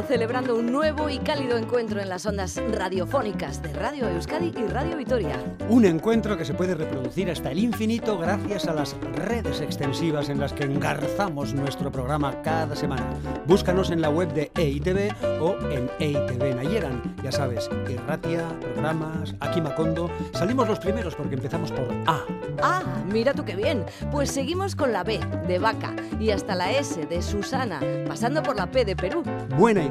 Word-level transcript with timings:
celebrando 0.00 0.56
un 0.56 0.72
nuevo 0.72 1.10
y 1.10 1.18
cálido 1.18 1.58
encuentro 1.58 2.00
en 2.00 2.08
las 2.08 2.24
ondas 2.24 2.58
radiofónicas 2.72 3.62
de 3.62 3.74
Radio 3.74 4.08
Euskadi 4.08 4.54
y 4.56 4.66
Radio 4.68 4.96
Vitoria. 4.96 5.36
Un 5.68 5.84
encuentro 5.84 6.38
que 6.38 6.46
se 6.46 6.54
puede 6.54 6.74
reproducir 6.74 7.30
hasta 7.30 7.50
el 7.50 7.58
infinito 7.58 8.16
gracias 8.16 8.66
a 8.66 8.72
las 8.72 8.96
redes 9.14 9.60
extensivas 9.60 10.30
en 10.30 10.40
las 10.40 10.54
que 10.54 10.64
engarzamos 10.64 11.52
nuestro 11.52 11.92
programa 11.92 12.40
cada 12.40 12.74
semana. 12.74 13.04
Búscanos 13.46 13.90
en 13.90 14.00
la 14.00 14.08
web 14.08 14.32
de 14.32 14.50
EITV 14.54 15.42
o 15.42 15.58
en 15.70 15.90
EITV 15.98 16.56
Nayeran. 16.56 17.14
Ya 17.22 17.30
sabes, 17.30 17.68
Irratia, 17.86 18.48
programas, 18.60 19.34
aquí 19.40 19.60
Macondo. 19.60 20.10
Salimos 20.32 20.68
los 20.68 20.78
primeros 20.78 21.14
porque 21.14 21.34
empezamos 21.34 21.70
por 21.70 21.86
A. 22.06 22.24
Ah, 22.62 22.82
mira 23.12 23.34
tú 23.34 23.44
qué 23.44 23.56
bien. 23.56 23.84
Pues 24.10 24.30
seguimos 24.30 24.74
con 24.74 24.92
la 24.92 25.04
B 25.04 25.20
de 25.46 25.58
vaca 25.58 25.94
y 26.18 26.30
hasta 26.30 26.54
la 26.54 26.72
S 26.72 27.04
de 27.04 27.20
Susana, 27.20 27.80
pasando 28.06 28.42
por 28.42 28.56
la 28.56 28.70
P 28.70 28.84
de 28.84 28.96
Perú. 28.96 29.22
Buena 29.56 29.81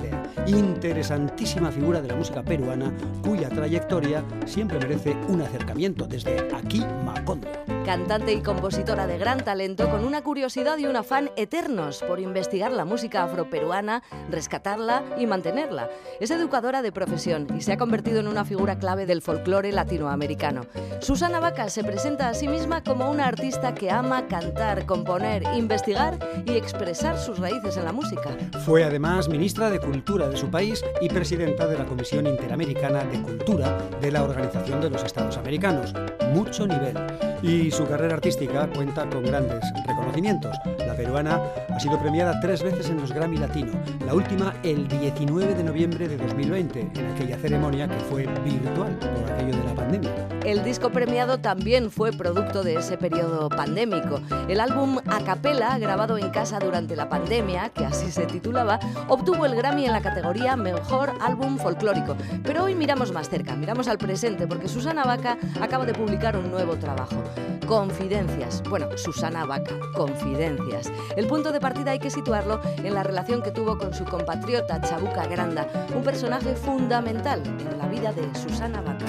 Interesantísima 0.47 1.71
figura 1.71 2.01
de 2.01 2.07
la 2.07 2.15
música 2.15 2.43
peruana 2.43 2.91
cuya 3.23 3.49
trayectoria 3.49 4.23
siempre 4.45 4.79
merece 4.79 5.15
un 5.27 5.41
acercamiento 5.41 6.07
desde 6.07 6.47
aquí 6.53 6.85
Macondo 7.05 7.47
cantante 7.85 8.33
y 8.33 8.41
compositora 8.41 9.07
de 9.07 9.17
gran 9.17 9.43
talento 9.43 9.89
con 9.89 10.05
una 10.05 10.21
curiosidad 10.21 10.77
y 10.77 10.85
un 10.85 10.95
afán 10.95 11.31
eternos 11.35 12.03
por 12.03 12.19
investigar 12.19 12.71
la 12.71 12.85
música 12.85 13.23
afroperuana, 13.23 14.03
rescatarla 14.29 15.03
y 15.17 15.25
mantenerla. 15.25 15.89
Es 16.19 16.31
educadora 16.31 16.81
de 16.81 16.91
profesión 16.91 17.47
y 17.57 17.61
se 17.61 17.73
ha 17.73 17.77
convertido 17.77 18.19
en 18.19 18.27
una 18.27 18.45
figura 18.45 18.77
clave 18.77 19.05
del 19.05 19.21
folclore 19.21 19.71
latinoamericano. 19.71 20.65
Susana 20.99 21.39
Vaca 21.39 21.69
se 21.69 21.83
presenta 21.83 22.29
a 22.29 22.33
sí 22.33 22.47
misma 22.47 22.83
como 22.83 23.09
una 23.09 23.27
artista 23.27 23.73
que 23.73 23.89
ama 23.89 24.27
cantar, 24.27 24.85
componer, 24.85 25.43
investigar 25.55 26.17
y 26.45 26.51
expresar 26.51 27.17
sus 27.17 27.39
raíces 27.39 27.77
en 27.77 27.85
la 27.85 27.91
música. 27.91 28.29
Fue 28.65 28.83
además 28.83 29.27
ministra 29.27 29.69
de 29.69 29.79
Cultura 29.79 30.27
de 30.27 30.37
su 30.37 30.49
país 30.49 30.83
y 31.01 31.09
presidenta 31.09 31.67
de 31.67 31.77
la 31.77 31.85
Comisión 31.85 32.27
Interamericana 32.27 33.03
de 33.03 33.21
Cultura 33.21 33.77
de 33.99 34.11
la 34.11 34.23
Organización 34.23 34.81
de 34.81 34.89
los 34.89 35.03
Estados 35.03 35.37
Americanos. 35.37 35.93
Mucho 36.33 36.67
nivel. 36.67 37.30
Y 37.41 37.71
su 37.71 37.87
carrera 37.87 38.15
artística 38.15 38.67
cuenta 38.67 39.09
con 39.09 39.23
grandes 39.23 39.63
reconocimientos. 39.87 40.55
La 40.85 40.95
peruana 40.95 41.41
ha 41.69 41.79
sido 41.79 41.99
premiada 41.99 42.39
tres 42.39 42.61
veces 42.61 42.89
en 42.89 43.01
los 43.01 43.11
Grammy 43.11 43.37
Latino, 43.37 43.71
la 44.05 44.13
última 44.13 44.53
el 44.63 44.87
19 44.87 45.55
de 45.55 45.63
noviembre 45.63 46.07
de 46.07 46.17
2020, 46.17 46.91
en 46.95 47.11
aquella 47.11 47.37
ceremonia 47.37 47.87
que 47.87 47.99
fue 47.99 48.27
virtual 48.43 48.97
por 48.99 49.31
aquello 49.31 49.57
de 49.57 49.63
la 49.63 49.73
pandemia. 49.73 50.11
El 50.43 50.63
disco 50.63 50.89
premiado 50.89 51.39
también 51.39 51.91
fue 51.91 52.11
producto 52.11 52.63
de 52.63 52.75
ese 52.75 52.97
periodo 52.97 53.47
pandémico. 53.49 54.19
El 54.47 54.59
álbum 54.59 54.97
A 55.07 55.23
Capella, 55.23 55.77
grabado 55.77 56.17
en 56.17 56.29
casa 56.29 56.59
durante 56.59 56.95
la 56.95 57.09
pandemia, 57.09 57.69
que 57.69 57.85
así 57.85 58.11
se 58.11 58.25
titulaba, 58.25 58.79
obtuvo 59.07 59.45
el 59.45 59.55
Grammy 59.55 59.85
en 59.85 59.91
la 59.91 60.01
categoría 60.01 60.55
Mejor 60.55 61.13
Álbum 61.21 61.57
Folclórico. 61.57 62.15
Pero 62.43 62.63
hoy 62.63 62.75
miramos 62.75 63.11
más 63.11 63.29
cerca, 63.29 63.55
miramos 63.55 63.87
al 63.87 63.97
presente, 63.97 64.47
porque 64.47 64.67
Susana 64.67 65.03
Vaca 65.03 65.37
acaba 65.61 65.85
de 65.85 65.93
publicar 65.93 66.35
un 66.35 66.49
nuevo 66.49 66.75
trabajo. 66.75 67.23
Confidencias. 67.67 68.61
Bueno, 68.69 68.97
Susana 68.97 69.45
Vaca, 69.45 69.75
Confidencias. 69.93 70.91
El 71.15 71.27
punto 71.27 71.51
de 71.51 71.59
partida 71.59 71.91
hay 71.91 71.99
que 71.99 72.09
situarlo 72.09 72.61
en 72.77 72.93
la 72.93 73.03
relación 73.03 73.41
que 73.41 73.51
tuvo 73.51 73.77
con 73.77 73.93
su 73.93 74.03
compatriota 74.05 74.81
Chabuca 74.81 75.25
Granda, 75.27 75.67
un 75.95 76.03
personaje 76.03 76.55
fundamental 76.55 77.41
en 77.45 77.77
la 77.77 77.87
vida 77.87 78.11
de 78.11 78.23
Susana 78.35 78.81
Vaca. 78.81 79.05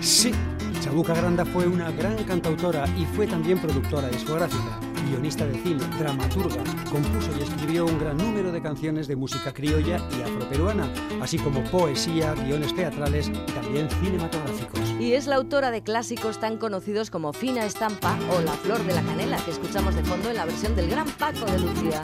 Sí, 0.00 0.32
Chabuca 0.80 1.14
Granda 1.14 1.44
fue 1.44 1.66
una 1.66 1.90
gran 1.90 2.16
cantautora 2.24 2.86
y 2.96 3.04
fue 3.04 3.26
también 3.26 3.58
productora 3.58 4.08
discográfica 4.08 4.87
guionista 5.08 5.46
de 5.46 5.54
cine, 5.62 5.82
dramaturga, 5.98 6.62
compuso 6.90 7.30
y 7.38 7.42
escribió 7.42 7.86
un 7.86 7.98
gran 7.98 8.16
número 8.16 8.52
de 8.52 8.62
canciones 8.62 9.08
de 9.08 9.16
música 9.16 9.52
criolla 9.52 10.00
y 10.16 10.22
afroperuana, 10.22 10.88
así 11.20 11.38
como 11.38 11.62
poesía, 11.64 12.34
guiones 12.34 12.74
teatrales 12.74 13.28
y 13.28 13.52
también 13.52 13.88
cinematográficos. 13.90 14.80
Y 15.00 15.14
es 15.14 15.26
la 15.26 15.36
autora 15.36 15.70
de 15.70 15.82
clásicos 15.82 16.38
tan 16.38 16.58
conocidos 16.58 17.10
como 17.10 17.32
Fina 17.32 17.64
Estampa 17.64 18.16
o 18.36 18.40
La 18.42 18.52
Flor 18.52 18.82
de 18.84 18.94
la 18.94 19.02
Canela, 19.02 19.38
que 19.38 19.50
escuchamos 19.50 19.94
de 19.94 20.02
fondo 20.04 20.30
en 20.30 20.36
la 20.36 20.44
versión 20.44 20.76
del 20.76 20.90
gran 20.90 21.06
Paco 21.06 21.46
de 21.46 21.58
Lucía. 21.58 22.02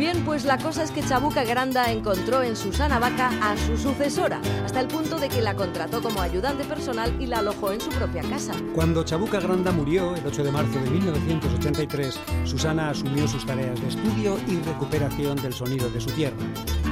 Bien, 0.00 0.24
pues 0.24 0.46
la 0.46 0.56
cosa 0.56 0.82
es 0.82 0.92
que 0.92 1.02
Chabuca 1.02 1.44
Granda 1.44 1.92
encontró 1.92 2.42
en 2.42 2.56
Susana 2.56 2.98
Vaca 2.98 3.30
a 3.42 3.54
su 3.58 3.76
sucesora, 3.76 4.40
hasta 4.64 4.80
el 4.80 4.88
punto 4.88 5.18
de 5.18 5.28
que 5.28 5.42
la 5.42 5.54
contrató 5.54 6.00
como 6.00 6.22
ayudante 6.22 6.64
personal 6.64 7.14
y 7.20 7.26
la 7.26 7.40
alojó 7.40 7.70
en 7.70 7.82
su 7.82 7.90
propia 7.90 8.22
casa. 8.22 8.54
Cuando 8.74 9.04
Chabuca 9.04 9.40
Granda 9.40 9.72
murió, 9.72 10.16
el 10.16 10.26
8 10.26 10.44
de 10.44 10.52
marzo 10.52 10.80
de 10.80 10.88
1983, 10.88 12.18
Susana 12.44 12.88
asumió 12.88 13.28
sus 13.28 13.44
tareas 13.44 13.78
de 13.78 13.88
estudio 13.88 14.38
y 14.48 14.56
recuperación 14.62 15.36
del 15.36 15.52
sonido 15.52 15.90
de 15.90 16.00
su 16.00 16.10
tierra. 16.12 16.38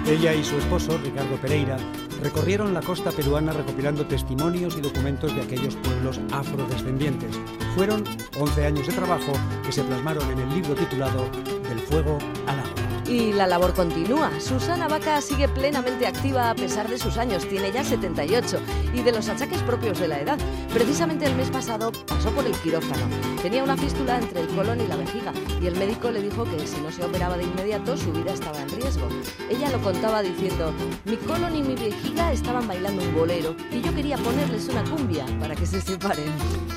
Ella 0.06 0.34
y 0.34 0.44
su 0.44 0.58
esposo, 0.58 0.98
Ricardo 1.02 1.36
Pereira, 1.36 1.78
recorrieron 2.22 2.74
la 2.74 2.82
costa 2.82 3.10
peruana 3.10 3.54
recopilando 3.54 4.04
testimonios 4.04 4.76
y 4.76 4.82
documentos 4.82 5.34
de 5.34 5.40
aquellos 5.40 5.76
pueblos 5.76 6.20
afrodescendientes. 6.30 7.40
Fueron 7.74 8.04
11 8.38 8.66
años 8.66 8.86
de 8.86 8.92
trabajo 8.92 9.32
que 9.64 9.72
se 9.72 9.82
plasmaron 9.82 10.30
en 10.30 10.40
el 10.40 10.50
libro 10.50 10.74
titulado 10.74 11.26
Del 11.70 11.78
fuego 11.80 12.18
al 12.46 12.58
agua. 12.58 12.67
Y 13.08 13.32
la 13.32 13.46
labor 13.46 13.72
continúa. 13.72 14.30
Susana 14.38 14.86
Vaca 14.86 15.22
sigue 15.22 15.48
plenamente 15.48 16.06
activa 16.06 16.50
a 16.50 16.54
pesar 16.54 16.88
de 16.88 16.98
sus 16.98 17.16
años, 17.16 17.48
tiene 17.48 17.72
ya 17.72 17.82
78, 17.82 18.60
y 18.92 19.00
de 19.00 19.12
los 19.12 19.28
achaques 19.30 19.62
propios 19.62 19.98
de 19.98 20.08
la 20.08 20.20
edad. 20.20 20.38
Precisamente 20.74 21.24
el 21.24 21.34
mes 21.34 21.50
pasado 21.50 21.90
pasó 22.06 22.30
por 22.32 22.44
el 22.44 22.52
quirófano. 22.52 23.06
Tenía 23.40 23.64
una 23.64 23.78
fístula 23.78 24.18
entre 24.18 24.42
el 24.42 24.48
colon 24.48 24.82
y 24.82 24.86
la 24.86 24.96
vejiga, 24.96 25.32
y 25.60 25.66
el 25.66 25.76
médico 25.76 26.10
le 26.10 26.20
dijo 26.20 26.44
que 26.44 26.66
si 26.66 26.80
no 26.82 26.92
se 26.92 27.02
operaba 27.02 27.38
de 27.38 27.44
inmediato 27.44 27.96
su 27.96 28.12
vida 28.12 28.34
estaba 28.34 28.60
en 28.60 28.68
riesgo. 28.68 29.08
Ella 29.48 29.70
lo 29.70 29.80
contaba 29.80 30.22
diciendo, 30.22 30.74
mi 31.06 31.16
colon 31.16 31.56
y 31.56 31.62
mi 31.62 31.76
vejiga 31.76 32.30
estaban 32.30 32.68
bailando 32.68 33.02
un 33.02 33.14
bolero, 33.14 33.56
y 33.70 33.80
yo 33.80 33.94
quería 33.94 34.18
ponerles 34.18 34.68
una 34.68 34.84
cumbia 34.84 35.24
para 35.40 35.56
que 35.56 35.64
se 35.64 35.80
separen. 35.80 36.30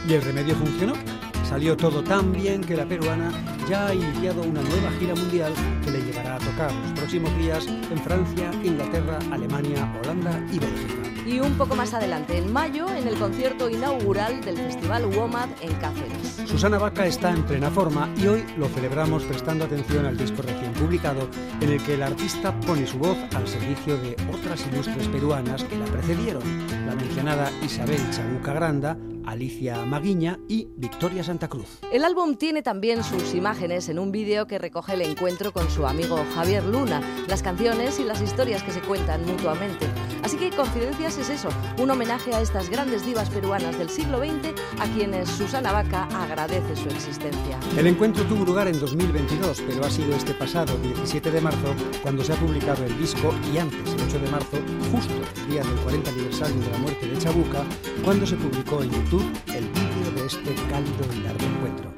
¿Y 0.08 0.14
el 0.14 0.22
remedio 0.22 0.56
funcionó? 0.56 0.94
Salió 1.52 1.76
todo 1.76 2.02
tan 2.02 2.32
bien 2.32 2.62
que 2.62 2.78
la 2.78 2.86
peruana 2.86 3.30
ya 3.70 3.88
ha 3.88 3.94
iniciado 3.94 4.42
una 4.42 4.62
nueva 4.62 4.90
gira 4.98 5.14
mundial 5.14 5.52
que 5.84 5.92
le 5.92 6.02
llevará 6.02 6.36
a 6.36 6.40
tocar 6.40 6.74
los 6.74 6.92
próximos 6.94 7.38
días 7.38 7.68
en 7.68 7.98
Francia, 7.98 8.52
Inglaterra, 8.64 9.20
Alemania, 9.34 9.94
Holanda 10.02 10.42
y 10.50 10.60
Bélgica. 10.60 10.94
Y 11.26 11.42
un 11.42 11.54
poco 11.56 11.76
más 11.76 11.94
adelante, 11.94 12.38
en 12.38 12.54
mayo, 12.54 12.88
en 12.96 13.06
el 13.06 13.20
concierto 13.20 13.70
inaugural 13.70 14.40
del 14.40 14.56
Festival 14.60 15.08
WOMAD 15.08 15.50
en 15.60 15.74
Cáceres. 15.74 16.42
Susana 16.46 16.78
Vaca 16.78 17.06
está 17.06 17.32
en 17.32 17.44
plena 17.44 17.70
forma 17.70 18.10
y 18.16 18.28
hoy 18.28 18.46
lo 18.58 18.70
celebramos 18.70 19.24
prestando 19.26 19.66
atención 19.66 20.06
al 20.06 20.16
disco 20.16 20.42
recién 20.44 20.72
publicado 20.72 21.28
en 21.60 21.70
el 21.70 21.84
que 21.84 21.96
el 21.96 22.04
artista 22.04 22.58
pone 22.62 22.88
su 22.88 22.98
voz 22.98 23.18
al 23.36 23.46
servicio 23.46 23.98
de 23.98 24.16
otras 24.34 24.66
ilustres 24.72 25.10
peruanas 25.10 25.66
que 25.66 25.78
la 25.78 25.86
precedieron, 25.86 26.44
la 26.88 26.96
mencionada 26.96 27.52
Isabel 27.62 28.00
Chabuca 28.10 28.54
Granda, 28.54 28.98
Alicia 29.26 29.86
Maguiña 29.86 30.40
y 30.48 30.68
Victoria 30.78 31.24
Santa 31.24 31.48
Cruz. 31.48 31.80
El 31.92 32.04
álbum 32.04 32.36
tiene 32.36 32.62
también 32.62 33.04
sus 33.04 33.34
imágenes 33.34 33.90
en 33.90 34.00
un 34.00 34.12
vídeo 34.12 34.48
que 34.48 34.60
recoge 34.60 34.94
el 34.94 35.02
encuentro 35.02 35.52
con 35.52 35.70
su 35.70 35.86
amigo 35.86 36.24
Javier 36.36 36.64
Luna, 36.64 37.02
las 37.28 37.44
canciones 37.44 38.00
y 38.00 38.04
las 38.04 38.22
historias 38.22 38.64
que 38.64 38.72
se 38.72 38.82
cuentan 38.82 39.26
mutuamente. 39.26 39.88
Así 40.24 40.38
que 40.38 40.52
Confidencias 40.52 41.18
es 41.18 41.30
eso, 41.30 41.50
un 41.80 41.90
homenaje 41.90 42.34
a 42.34 42.42
estas 42.42 42.70
grandes 42.70 43.06
divas 43.06 43.30
peruanas 43.30 43.78
del 43.78 43.90
siglo 43.90 44.20
XX 44.20 44.54
a 44.80 44.88
quienes 44.94 45.30
Susana 45.30 45.72
Vaca 45.72 46.04
agradece 46.14 46.76
su 46.76 46.88
existencia. 46.90 47.60
El 47.78 47.88
encuentro 47.88 48.24
tuvo 48.26 48.46
lugar 48.46 48.68
en 48.68 48.80
2022, 48.80 49.64
pero 49.68 49.84
ha 49.86 49.90
sido 49.90 50.16
este 50.16 50.34
pasado 50.34 50.78
17 50.78 51.32
de 51.32 51.42
marzo 51.42 51.74
cuando 52.04 52.24
se 52.24 52.34
ha 52.34 52.36
publicado 52.36 52.84
el 52.86 52.98
disco 53.00 53.34
y 53.54 53.58
antes, 53.58 53.94
el 53.94 54.02
8 54.02 54.20
de 54.20 54.30
marzo, 54.30 54.58
justo 54.92 55.14
el 55.14 55.52
día 55.52 55.64
del 55.64 55.76
40 55.80 56.10
aniversario 56.12 56.60
de 56.62 56.70
la 56.70 56.78
muerte 56.78 57.08
de 57.08 57.18
Chabuca, 57.18 57.64
cuando 58.04 58.26
se 58.26 58.36
publicó 58.36 58.84
en 58.84 58.94
YouTube 59.12 59.34
el 59.48 59.68
vídeo 59.68 60.12
de 60.16 60.26
este 60.26 60.56
cálido 60.70 61.06
y 61.14 61.20
largo 61.20 61.46
encuentro. 61.46 61.92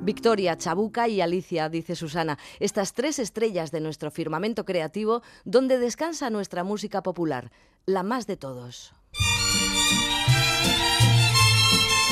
Victoria, 0.00 0.56
Chabuca 0.56 1.06
y 1.06 1.20
Alicia, 1.20 1.68
dice 1.68 1.94
Susana, 1.96 2.38
estas 2.60 2.94
tres 2.94 3.18
estrellas 3.18 3.70
de 3.70 3.80
nuestro 3.80 4.10
firmamento 4.10 4.64
creativo 4.64 5.22
donde 5.44 5.78
descansa 5.78 6.30
nuestra 6.30 6.64
música 6.64 7.02
popular, 7.02 7.52
la 7.84 8.02
más 8.02 8.26
de 8.26 8.36
todos. 8.36 8.94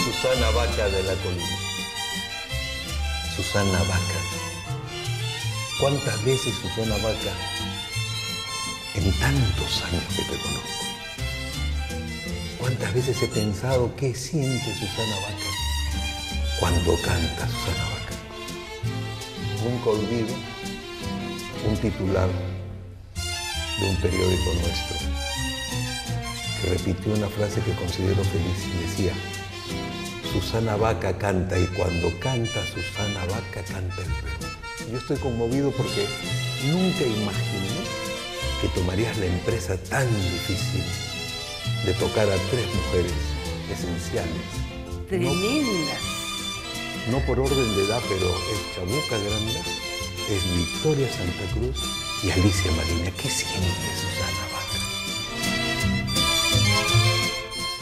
Susana 0.05 0.51
Vaca 0.51 0.89
de 0.89 1.03
la 1.03 1.15
Colina. 1.15 1.59
Susana 3.35 3.79
Vaca. 3.79 4.21
¿Cuántas 5.81 6.25
veces 6.25 6.55
Susana 6.55 6.97
Vaca 6.97 7.33
en 8.95 9.11
tantos 9.19 9.83
años 9.85 10.05
que 10.15 10.23
te 10.23 10.43
conozco? 10.43 10.90
¿Cuántas 12.61 12.93
veces 12.93 13.23
he 13.23 13.27
pensado 13.27 13.97
qué 13.97 14.15
siente 14.15 14.75
Susana 14.75 15.17
Vaca 15.23 15.51
cuando 16.61 16.95
canta 16.97 17.49
Susana 17.49 17.85
Vaca? 17.89 18.15
Nunca 19.65 19.91
olvido 19.91 20.35
un 21.67 21.77
titular 21.79 22.29
de 23.81 23.89
un 23.89 23.97
periódico 23.97 24.53
nuestro, 24.61 24.97
que 26.61 26.69
repitió 26.69 27.15
una 27.15 27.29
frase 27.29 27.63
que 27.63 27.73
considero 27.73 28.23
feliz 28.25 28.67
y 28.67 28.83
decía, 28.83 29.13
Susana 30.31 30.77
Vaca 30.77 31.17
canta 31.17 31.59
y 31.59 31.67
cuando 31.69 32.13
canta 32.21 32.61
Susana 32.67 33.25
Vaca 33.25 33.63
canta 33.73 34.03
el 34.03 34.13
Perú. 34.23 34.93
Yo 34.93 34.99
estoy 34.99 35.17
conmovido 35.17 35.71
porque 35.71 36.07
nunca 36.67 37.05
imaginé 37.05 37.81
que 38.61 38.69
tomarías 38.79 39.17
la 39.17 39.27
empresa 39.27 39.79
tan 39.79 40.07
difícil 40.07 41.10
de 41.85 41.95
tocar 41.95 42.29
a 42.29 42.37
tres 42.51 42.67
mujeres 42.75 43.13
esenciales. 43.73 44.43
Tremendas. 45.09 46.01
No, 47.07 47.19
no 47.19 47.27
por 47.27 47.41
orden 47.41 47.77
de 47.77 47.85
edad, 47.85 48.01
pero 48.09 48.27
es 48.27 48.75
Chabuca 48.75 49.19
Granda, 49.19 49.61
es 50.29 50.57
Victoria 50.57 51.09
Santa 51.11 51.45
Cruz 51.55 51.77
y 52.23 52.31
Alicia 52.31 52.71
Marina. 52.73 53.11
¿Qué 53.17 53.29
siente 53.29 53.97
Susana 53.97 54.45
Vaca? 54.53 54.79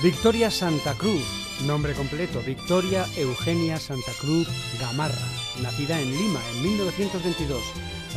Victoria 0.03 0.51
Santa 0.51 0.95
Cruz, 0.95 1.25
nombre 1.67 1.93
completo, 1.95 2.41
Victoria 2.47 3.07
Eugenia 3.17 3.79
Santa 3.79 4.13
Cruz 4.21 4.49
Gamarra, 4.81 5.29
nacida 5.63 6.01
en 6.01 6.11
Lima 6.17 6.41
en 6.55 6.63
1922 6.63 7.63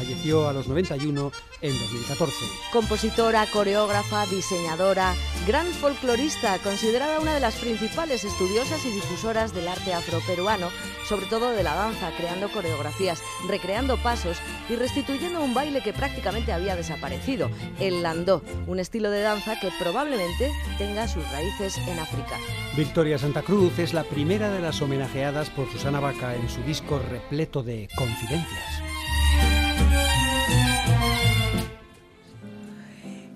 falleció 0.02 0.50
a 0.50 0.54
los 0.54 0.68
91 0.68 1.32
en 1.62 1.80
2014. 1.80 2.36
Compositora, 2.74 3.46
coreógrafa, 3.46 4.26
diseñadora, 4.26 5.14
gran 5.46 5.68
folclorista, 5.68 6.58
considerada 6.58 7.20
una 7.20 7.36
de 7.36 7.40
las 7.40 7.56
principales 7.56 8.24
estudiosas 8.24 8.84
y 8.84 8.90
difusoras 8.90 9.54
del 9.54 9.68
arte 9.68 9.94
afroperuano, 9.94 10.70
sobre 11.08 11.28
todo 11.28 11.52
de 11.52 11.62
la 11.62 11.76
danza, 11.76 12.12
creando 12.18 12.52
coreografías, 12.52 13.22
recreando 13.48 13.98
pasos 13.98 14.38
y 14.70 14.76
restituyendo 14.76 15.44
un 15.44 15.54
baile 15.54 15.82
que 15.82 15.94
prácticamente 15.94 16.52
había 16.52 16.76
desaparecido, 16.76 17.52
el 17.80 18.02
landó, 18.02 18.42
un 18.66 18.80
estilo 18.80 19.12
de 19.12 19.22
danza 19.22 19.60
que 19.60 19.70
probablemente 19.78 20.52
tenga 20.80 21.08
sus 21.08 21.30
raíces 21.32 21.78
en 21.88 22.00
África. 22.00 22.40
Victoria 22.76 23.20
Santa 23.20 23.44
Cruz 23.44 23.78
es 23.78 23.94
la 23.94 24.04
primera 24.04 24.50
de 24.50 24.62
las 24.62 24.82
homenajeadas 24.82 25.52
por 25.52 25.72
Susana 25.72 26.00
Vaca 26.00 26.36
en 26.36 26.50
su 26.50 26.64
disco 26.64 26.98
repleto 26.98 27.62
de 27.62 27.88
confidencias. 27.96 28.91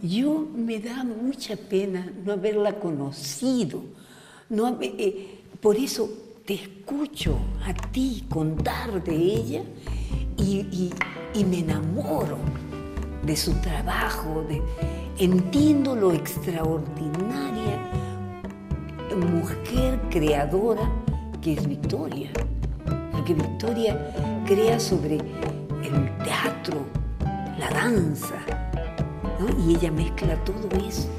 Yo 0.07 0.47
me 0.55 0.79
da 0.79 1.03
mucha 1.03 1.55
pena 1.55 2.11
no 2.23 2.33
haberla 2.33 2.79
conocido. 2.79 3.81
No 4.49 4.77
eh, 4.81 5.39
por 5.59 5.75
eso 5.75 6.09
te 6.45 6.53
escucho 6.53 7.39
a 7.65 7.73
ti 7.73 8.25
contar 8.29 9.03
de 9.03 9.15
ella 9.15 9.63
y, 10.37 10.91
me 11.49 11.59
enamoro 11.59 12.37
de 13.25 13.35
su 13.35 13.53
trabajo, 13.61 14.45
de, 14.47 14.61
entiendo 15.17 15.95
lo 15.95 16.11
extraordinaria 16.11 17.75
mujer 19.15 19.99
creadora 20.11 20.89
que 21.41 21.53
es 21.53 21.67
Victoria. 21.67 22.29
Porque 23.11 23.33
Victoria 23.33 24.13
crea 24.45 24.79
sobre 24.79 25.15
el 25.15 26.17
teatro, 26.23 26.85
la 27.57 27.69
danza, 27.71 28.35
y 29.65 29.75
ella 29.75 29.91
mezcla 29.91 30.35
todo 30.43 30.69
esto. 30.87 31.09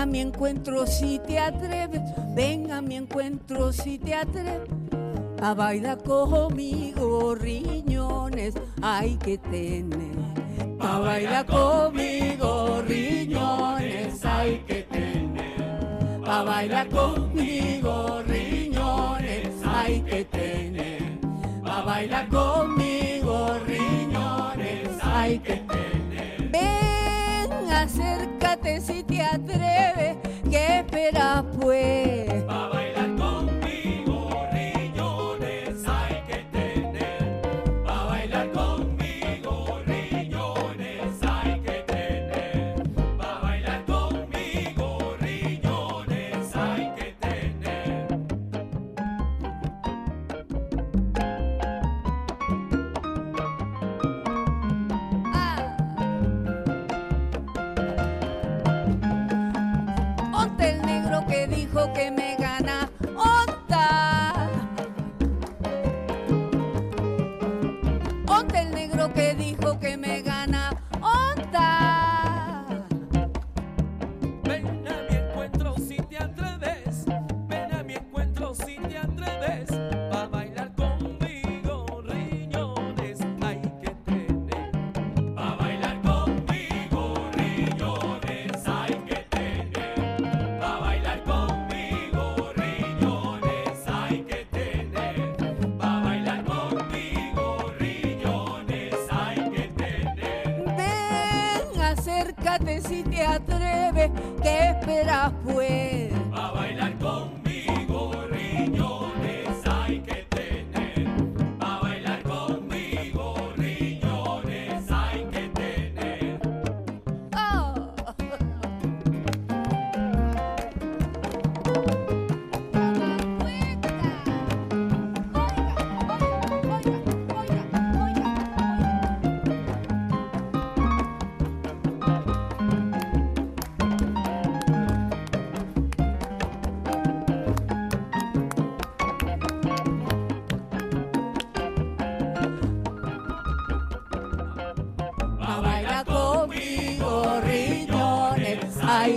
Venga 0.00 0.08
a 0.08 0.12
mi 0.12 0.20
encuentro 0.20 0.86
si 0.86 1.18
te 1.18 1.38
atreves, 1.38 2.00
venga 2.34 2.78
a 2.78 2.80
mi 2.80 2.96
encuentro 2.96 3.70
si 3.70 3.98
te 3.98 4.14
atreves. 4.14 4.70
A 5.42 5.52
bailar 5.52 6.02
conmigo, 6.02 7.34
riñones, 7.34 8.54
hay 8.80 9.16
que 9.16 9.36
tener. 9.36 10.16
A 10.80 11.00
bailar 11.00 11.44
conmigo, 11.44 12.80
riñones, 12.88 14.24
hay 14.24 14.64
que 14.66 14.82
tener. 14.84 16.24
A 16.26 16.44
bailar 16.44 16.88
conmigo, 16.88 18.22
riñones, 18.26 19.48
hay 19.66 20.00
que 20.00 20.24
tener. 20.24 21.18
A 21.62 21.82
bailar 21.82 22.26
conmigo, 22.30 23.50
riñones, 23.66 24.88
hay 25.02 25.38
que 25.40 25.56
tener. 25.56 26.50
Ven, 26.50 27.70
acércate 27.70 28.80
si 28.80 28.99
te 29.20 29.26
atreves, 29.26 30.16
¿qué 30.50 30.78
esperas 30.78 31.44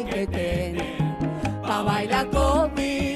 que 0.02 0.28
tener. 0.28 0.98
Pa' 1.62 1.84
bailar 1.84 2.28
conmigo, 2.30 3.13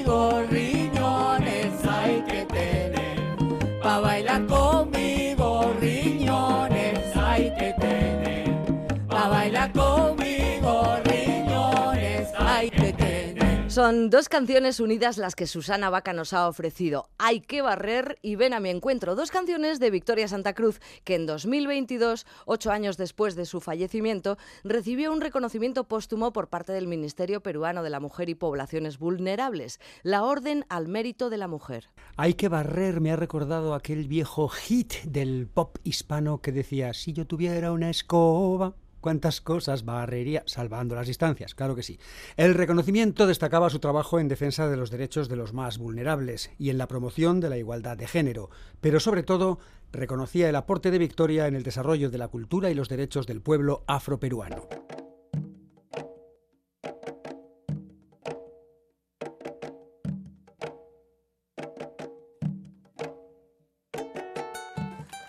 Son 13.78 14.10
dos 14.10 14.28
canciones 14.28 14.80
unidas 14.80 15.18
las 15.18 15.36
que 15.36 15.46
Susana 15.46 15.88
Vaca 15.88 16.12
nos 16.12 16.32
ha 16.32 16.48
ofrecido. 16.48 17.10
Hay 17.16 17.38
que 17.38 17.62
barrer 17.62 18.18
y 18.22 18.34
ven 18.34 18.52
a 18.52 18.58
mi 18.58 18.70
encuentro. 18.70 19.14
Dos 19.14 19.30
canciones 19.30 19.78
de 19.78 19.92
Victoria 19.92 20.26
Santa 20.26 20.52
Cruz 20.52 20.80
que 21.04 21.14
en 21.14 21.26
2022, 21.26 22.26
ocho 22.44 22.72
años 22.72 22.96
después 22.96 23.36
de 23.36 23.46
su 23.46 23.60
fallecimiento, 23.60 24.36
recibió 24.64 25.12
un 25.12 25.20
reconocimiento 25.20 25.84
póstumo 25.84 26.32
por 26.32 26.48
parte 26.48 26.72
del 26.72 26.88
Ministerio 26.88 27.40
Peruano 27.40 27.84
de 27.84 27.90
la 27.90 28.00
Mujer 28.00 28.28
y 28.28 28.34
Poblaciones 28.34 28.98
Vulnerables, 28.98 29.78
la 30.02 30.24
Orden 30.24 30.64
al 30.68 30.88
Mérito 30.88 31.30
de 31.30 31.38
la 31.38 31.46
Mujer. 31.46 31.88
Hay 32.16 32.34
que 32.34 32.48
barrer, 32.48 33.00
me 33.00 33.12
ha 33.12 33.16
recordado 33.16 33.74
aquel 33.74 34.08
viejo 34.08 34.48
hit 34.48 34.94
del 35.04 35.46
pop 35.46 35.78
hispano 35.84 36.38
que 36.38 36.50
decía, 36.50 36.94
si 36.94 37.12
yo 37.12 37.28
tuviera 37.28 37.70
una 37.70 37.90
escoba, 37.90 38.74
cuántas 39.00 39.40
cosas 39.40 39.84
barrería, 39.84 40.42
salvando 40.46 40.94
las 40.94 41.06
distancias, 41.06 41.54
claro 41.54 41.74
que 41.74 41.82
sí. 41.82 41.98
El 42.36 42.54
reconocimiento 42.54 43.26
destacaba 43.26 43.70
su 43.70 43.78
trabajo 43.78 44.18
en 44.20 44.28
defensa 44.28 44.68
de 44.68 44.76
los 44.76 44.90
derechos 44.90 45.28
de 45.28 45.36
los 45.36 45.52
más 45.52 45.78
vulnerables 45.78 46.50
y 46.58 46.70
en 46.70 46.78
la 46.78 46.88
promoción 46.88 47.40
de 47.40 47.50
la 47.50 47.58
igualdad 47.58 47.96
de 47.96 48.06
género, 48.06 48.50
pero 48.80 49.00
sobre 49.00 49.22
todo 49.22 49.58
reconocía 49.92 50.48
el 50.48 50.56
aporte 50.56 50.90
de 50.90 50.98
Victoria 50.98 51.46
en 51.46 51.54
el 51.54 51.62
desarrollo 51.62 52.10
de 52.10 52.18
la 52.18 52.28
cultura 52.28 52.70
y 52.70 52.74
los 52.74 52.88
derechos 52.88 53.26
del 53.26 53.40
pueblo 53.40 53.84
afroperuano. 53.86 54.68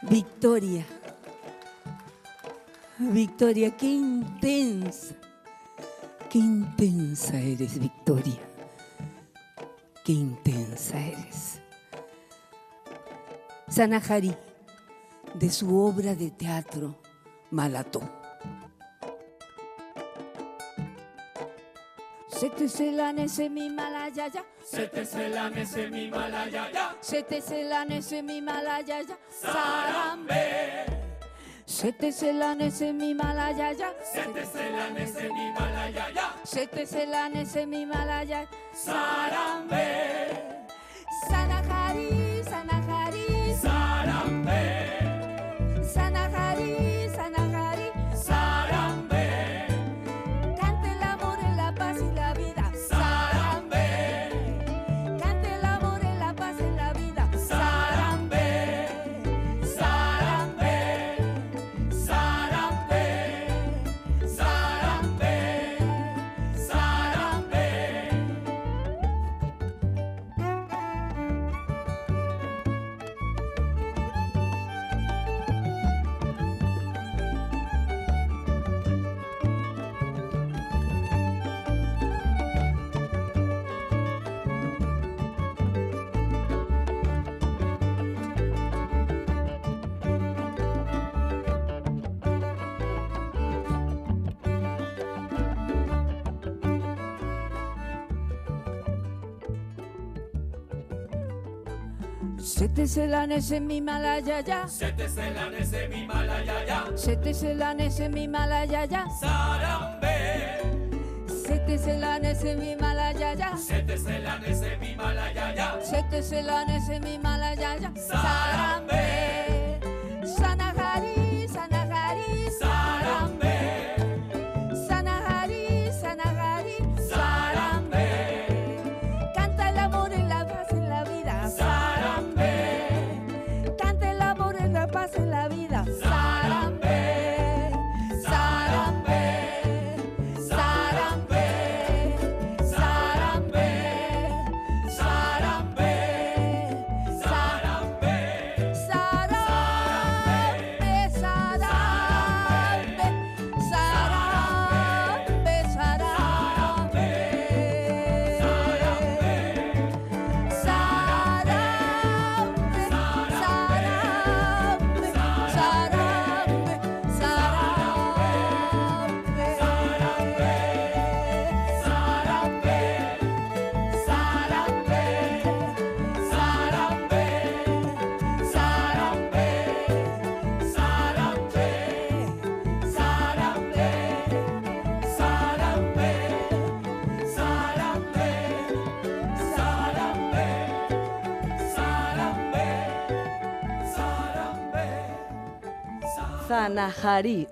Victoria. 0.10 0.99
Victoria, 3.00 3.76
qué 3.76 3.86
intensa. 3.88 5.16
Qué 6.30 6.38
intensa 6.38 7.40
eres, 7.40 7.80
Victoria. 7.80 8.38
Qué 10.04 10.12
intensa 10.12 11.00
eres. 11.00 11.62
Sanahari, 13.68 14.36
de 15.34 15.50
su 15.50 15.76
obra 15.78 16.14
de 16.16 16.32
teatro 16.32 17.00
Malató. 17.52 18.02
Se 22.28 22.50
te 22.52 22.70
selane 22.70 23.28
se 23.28 23.50
mi 23.50 23.70
malayaya, 23.70 24.46
Se 24.64 24.88
te 24.88 25.06
selane 25.06 25.66
se 25.66 25.90
mi 25.90 26.10
malayaya, 26.10 26.96
se 27.02 27.24
te 27.24 27.42
selane 27.42 28.02
se 28.02 28.24
mi 28.24 28.42
malayaya, 28.42 29.18
sarambe. 29.30 30.34
sarambe. 30.34 30.59
Se 31.80 31.94
te 31.94 32.12
selane 32.12 32.70
se 32.72 32.92
mi 32.92 33.14
malayaya, 33.14 33.94
Se 34.04 34.22
te 34.34 34.46
selane 34.46 35.08
se 35.08 35.30
mi 35.30 35.52
malayaya, 35.54 36.36
se 36.44 36.68
te 36.68 36.86
selane 36.86 37.46
se 37.46 37.66
mi 37.66 37.86
malayaya, 37.86 38.50
sarambe. 38.74 40.39
Se 102.90 103.02
te 103.02 103.06
selane 103.06 103.40
se 103.40 103.60
mi 103.60 103.82
malayaya, 103.82 104.68
Se 104.68 104.92
te 104.94 105.08
selane 105.08 105.64
se 105.64 105.88
mi 105.90 106.08
malayaya, 106.08 106.86
se 106.98 107.16
te 107.18 107.34
selane 107.36 107.92
se 107.92 108.10
mi 108.10 108.28
malayaya, 108.28 109.06
sarambe. 109.22 110.58
se 111.28 111.60
te 111.68 111.78
selane 111.78 112.34
se 112.34 112.56
mi 112.56 112.76
malayaya. 112.76 113.56
Se 113.58 113.84
te 113.84 113.96
selane 113.96 114.56
se 114.56 114.78
mi 114.78 114.96
malayaya, 114.96 115.80
Se 115.84 116.04
te 116.10 116.24
selane 116.24 116.80
se 116.88 117.00
mi 117.00 117.20
malayaya, 117.20 117.92
sarambe. 117.96 119.19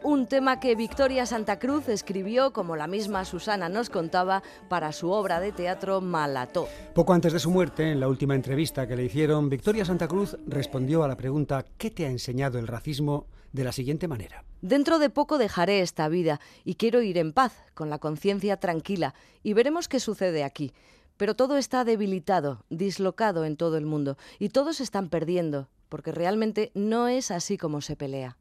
Un 0.04 0.28
tema 0.28 0.60
que 0.60 0.76
Victoria 0.76 1.26
Santa 1.26 1.58
Cruz 1.58 1.90
escribió, 1.90 2.54
como 2.54 2.76
la 2.76 2.86
misma 2.86 3.26
Susana 3.26 3.68
nos 3.68 3.90
contaba, 3.90 4.44
para 4.70 4.92
su 4.92 5.10
obra 5.10 5.40
de 5.40 5.52
teatro 5.52 6.02
Malató. 6.02 6.68
Poco 6.94 7.14
antes 7.14 7.34
de 7.34 7.40
su 7.40 7.50
muerte, 7.50 7.92
en 7.92 8.00
la 8.00 8.08
última 8.08 8.36
entrevista 8.36 8.88
que 8.88 8.96
le 8.96 9.06
hicieron, 9.06 9.50
Victoria 9.50 9.86
Santa 9.86 10.08
Cruz 10.08 10.38
respondió 10.46 11.04
a 11.04 11.08
la 11.08 11.18
pregunta 11.18 11.66
¿qué 11.80 11.90
te 11.90 12.06
ha 12.06 12.10
enseñado 12.10 12.60
el 12.60 12.68
racismo? 12.68 13.26
de 13.54 13.64
la 13.64 13.72
siguiente 13.72 14.08
manera. 14.08 14.44
Dentro 14.62 15.00
de 15.00 15.10
poco 15.10 15.38
dejaré 15.38 15.80
esta 15.80 16.10
vida 16.10 16.40
y 16.64 16.76
quiero 16.76 17.02
ir 17.02 17.18
en 17.18 17.34
paz, 17.34 17.54
con 17.74 17.90
la 17.90 17.98
conciencia 17.98 18.58
tranquila, 18.58 19.16
y 19.42 19.54
veremos 19.54 19.88
qué 19.88 20.00
sucede 20.00 20.44
aquí. 20.44 20.74
Pero 21.16 21.36
todo 21.36 21.58
está 21.58 21.86
debilitado, 21.86 22.66
dislocado 22.70 23.46
en 23.46 23.58
todo 23.58 23.78
el 23.78 23.86
mundo, 23.86 24.18
y 24.38 24.50
todos 24.50 24.82
están 24.82 25.10
perdiendo, 25.10 25.70
porque 25.90 26.12
realmente 26.12 26.72
no 26.76 27.08
es 27.08 27.32
así 27.32 27.58
como 27.58 27.82
se 27.82 27.96
pelea. 27.96 28.38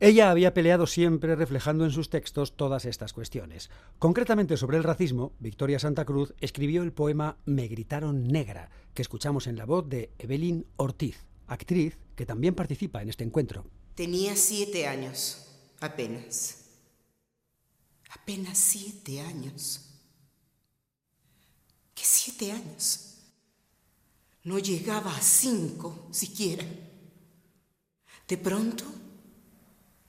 Ella 0.00 0.30
había 0.30 0.54
peleado 0.54 0.86
siempre 0.86 1.34
reflejando 1.34 1.84
en 1.84 1.90
sus 1.90 2.08
textos 2.08 2.56
todas 2.56 2.84
estas 2.84 3.12
cuestiones. 3.12 3.68
Concretamente 3.98 4.56
sobre 4.56 4.76
el 4.76 4.84
racismo, 4.84 5.32
Victoria 5.40 5.80
Santa 5.80 6.04
Cruz 6.04 6.34
escribió 6.40 6.84
el 6.84 6.92
poema 6.92 7.36
Me 7.44 7.66
gritaron 7.66 8.28
negra, 8.28 8.70
que 8.94 9.02
escuchamos 9.02 9.48
en 9.48 9.56
la 9.56 9.66
voz 9.66 9.88
de 9.88 10.12
Evelyn 10.18 10.66
Ortiz, 10.76 11.26
actriz 11.48 11.98
que 12.14 12.26
también 12.26 12.54
participa 12.54 13.02
en 13.02 13.08
este 13.08 13.24
encuentro. 13.24 13.66
Tenía 13.96 14.36
siete 14.36 14.86
años, 14.86 15.48
apenas. 15.80 16.64
Apenas 18.10 18.56
siete 18.56 19.20
años. 19.20 19.84
¿Qué 21.92 22.04
siete 22.04 22.52
años? 22.52 23.16
No 24.44 24.60
llegaba 24.60 25.16
a 25.16 25.20
cinco 25.20 26.06
siquiera. 26.12 26.64
De 28.28 28.38
pronto, 28.38 28.84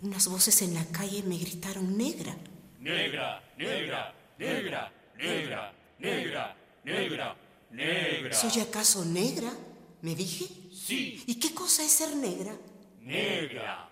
unas 0.01 0.27
voces 0.27 0.61
en 0.61 0.73
la 0.73 0.85
calle 0.85 1.23
me 1.23 1.37
gritaron 1.37 1.97
negra. 1.97 2.35
Negra, 2.79 3.43
negra, 3.57 4.13
negra, 4.37 4.91
negra, 5.17 5.73
negra, 5.99 6.55
negra, 6.83 7.35
negra. 7.71 8.33
¿Soy 8.33 8.61
acaso 8.61 9.03
negra? 9.05 9.51
Me 10.01 10.15
dije. 10.15 10.45
Sí, 10.73 11.23
¿Y 11.27 11.35
qué 11.35 11.53
cosa 11.53 11.83
es 11.83 11.91
ser 11.91 12.15
negra? 12.15 12.55
negra, 13.01 13.89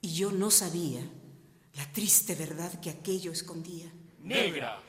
Y 0.00 0.14
yo 0.14 0.30
no 0.32 0.50
sabía 0.50 1.00
la 1.74 1.92
triste 1.92 2.34
verdad 2.34 2.80
que 2.80 2.90
aquello 2.90 3.32
escondía. 3.32 3.92
negra, 4.20 4.80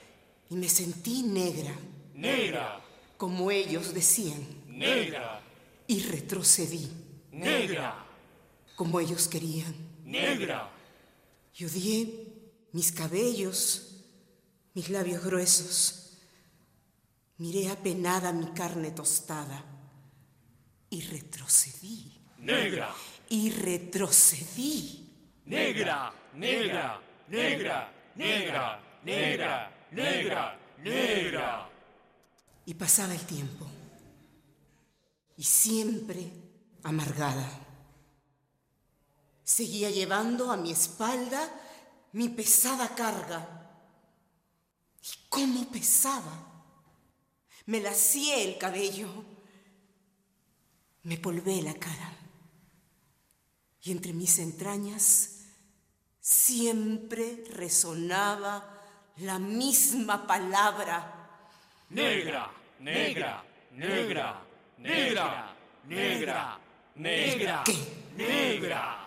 Y 0.49 0.55
me 0.55 0.69
sentí 0.69 1.23
negra, 1.23 1.73
negra, 2.13 2.81
como 3.17 3.51
ellos 3.51 3.93
decían. 3.93 4.41
negra, 4.67 5.41
Y 5.87 5.99
retrocedí, 6.01 6.89
negra, 7.31 8.05
como 8.75 8.99
ellos 8.99 9.27
querían. 9.27 9.73
Negra, 10.07 10.71
Y 11.59 11.65
odié 11.65 12.69
mis 12.71 12.91
cabellos, 12.91 14.03
mis 14.73 14.89
labios 14.89 15.23
gruesos. 15.23 16.17
Miré 17.37 17.69
apenada 17.69 18.31
mi 18.31 18.47
carne 18.53 18.91
tostada. 18.91 19.63
Y 20.89 21.01
retrocedí. 21.01 22.13
negra, 22.39 22.93
Y 23.29 23.49
retrocedí. 23.49 25.09
negra, 25.45 26.13
negra, 26.33 27.01
negra, 27.27 27.91
negra, 28.15 28.79
negra, 29.03 29.87
negra, 29.91 30.59
negra. 30.83 31.69
Y 32.65 32.73
pasaba 32.75 33.13
el 33.13 33.21
tiempo. 33.25 33.65
Y 35.35 35.43
siempre 35.43 36.31
amargada. 36.83 37.66
Seguía 39.47 39.89
llevando 39.89 40.51
a 40.51 40.57
mi 40.57 40.71
espalda 40.73 41.49
mi 42.11 42.27
pesada 42.27 42.93
carga. 42.93 43.47
¿Y 45.01 45.29
cómo 45.29 45.71
pesaba? 45.71 46.33
Me 47.65 47.79
lacié 47.79 48.43
el 48.43 48.57
cabello. 48.57 49.07
Me 51.03 51.17
polvé 51.17 51.61
la 51.61 51.73
cara. 51.75 52.13
Y 53.83 53.91
entre 53.91 54.11
mis 54.11 54.37
entrañas 54.39 55.45
siempre 56.19 57.45
resonaba 57.51 58.83
la 59.15 59.39
misma 59.39 60.27
palabra. 60.27 61.39
Negra, 61.91 62.51
negra, 62.79 63.45
negra, 63.71 64.43
negra, 64.77 65.55
negra, 65.85 66.59
negra, 66.95 67.63
¿Qué? 67.63 67.75
negra, 68.17 69.06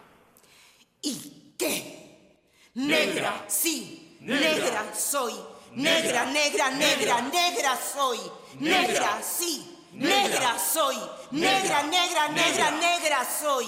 ¿Y 1.03 1.55
qué? 1.57 2.39
Negra, 2.75 3.45
sí, 3.49 4.17
Negra. 4.21 4.55
negra, 4.55 4.95
soy. 4.95 5.35
Negra, 5.75 6.27
negra, 6.27 6.71
negra, 6.71 7.23
negra 7.23 7.79
soy. 7.95 8.19
Negra, 8.59 9.23
sí, 9.23 9.79
negra 9.93 10.59
soy. 10.59 10.97
Negra, 11.31 11.83
negra, 11.85 12.29
negra, 12.29 12.71
negra 12.73 13.29
soy. 13.41 13.67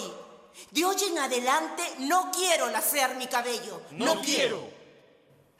De 0.70 0.84
hoy 0.84 0.96
en 1.10 1.18
adelante 1.18 1.82
no 2.00 2.30
quiero 2.30 2.70
lacear 2.70 3.16
mi 3.16 3.26
cabello. 3.26 3.82
no 3.92 4.20
quiero. 4.20 4.68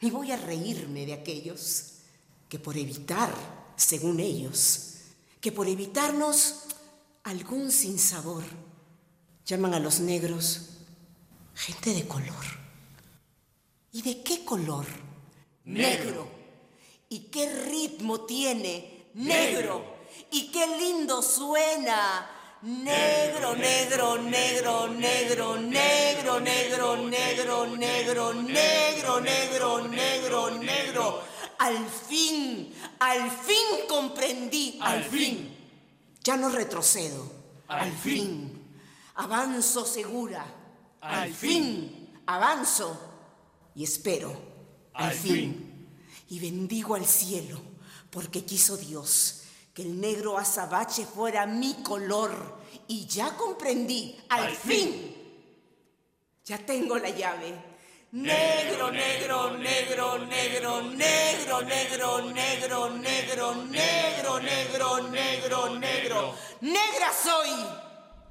Ni 0.01 0.11
voy 0.11 0.31
a 0.31 0.37
reírme 0.37 1.05
de 1.05 1.13
aquellos 1.13 1.93
que 2.49 2.59
por 2.59 2.77
evitar, 2.77 3.33
según 3.75 4.19
ellos, 4.19 4.95
que 5.39 5.51
por 5.51 5.67
evitarnos 5.67 6.63
algún 7.23 7.71
sinsabor, 7.71 8.43
llaman 9.45 9.73
a 9.73 9.79
los 9.79 9.99
negros 10.01 10.72
gente 11.55 11.93
de 11.93 12.07
color. 12.07 12.45
¿Y 13.91 14.01
de 14.01 14.23
qué 14.23 14.43
color? 14.43 14.85
Negro. 15.65 16.27
¿Y 17.09 17.19
qué 17.29 17.63
ritmo 17.65 18.21
tiene? 18.21 19.09
Negro. 19.13 19.93
¿Y 20.31 20.51
qué 20.51 20.65
lindo 20.79 21.21
suena? 21.21 22.29
Negro, 22.63 23.55
negro, 23.55 24.17
negro, 24.17 24.87
negro, 24.87 25.57
negro, 25.57 26.39
negro, 26.39 26.95
negro, 26.97 26.97
negro, 26.97 28.33
negro, 28.33 29.19
negro, 29.19 29.87
negro, 29.87 30.51
negro. 30.51 31.23
Al 31.59 31.87
fin, 31.87 32.73
al 32.99 33.29
fin 33.29 33.85
comprendí. 33.87 34.79
Al 34.81 35.03
fin. 35.03 35.55
Ya 36.23 36.35
no 36.37 36.49
retrocedo. 36.49 37.31
Al 37.67 37.91
fin. 37.91 38.65
Avanzo 39.15 39.85
segura. 39.85 40.62
Al 41.03 41.33
fin. 41.33 42.21
Avanzo. 42.25 42.99
Y 43.75 43.83
espero. 43.83 44.31
Al, 44.93 45.09
Al 45.09 45.15
fin. 45.15 45.31
fin. 45.33 45.89
Y 46.29 46.39
bendigo 46.39 46.95
al 46.95 47.05
cielo, 47.05 47.59
porque 48.09 48.43
quiso 48.43 48.77
Dios 48.77 49.41
que 49.73 49.81
el 49.83 49.99
negro 49.99 50.37
azabache 50.37 51.05
fuera 51.05 51.45
mi 51.45 51.73
color. 51.83 52.61
Y 52.87 53.05
ya 53.07 53.35
comprendí. 53.35 54.17
Al, 54.29 54.45
Al 54.45 54.55
fin. 54.55 54.89
fin. 54.91 55.15
Ya 56.45 56.57
tengo 56.59 56.97
la 56.97 57.09
llave. 57.09 57.73
Negro, 58.11 58.91
negro, 58.91 59.57
negro, 59.57 60.19
negro, 60.19 60.81
negro, 60.83 61.61
negro, 61.63 62.21
negro, 62.21 62.89
negro, 62.91 63.55
negro, 63.65 64.39
negro, 64.39 65.09
negro, 65.09 65.79
negro. 65.79 66.35
Negra 66.61 67.11
soy. 67.23 67.49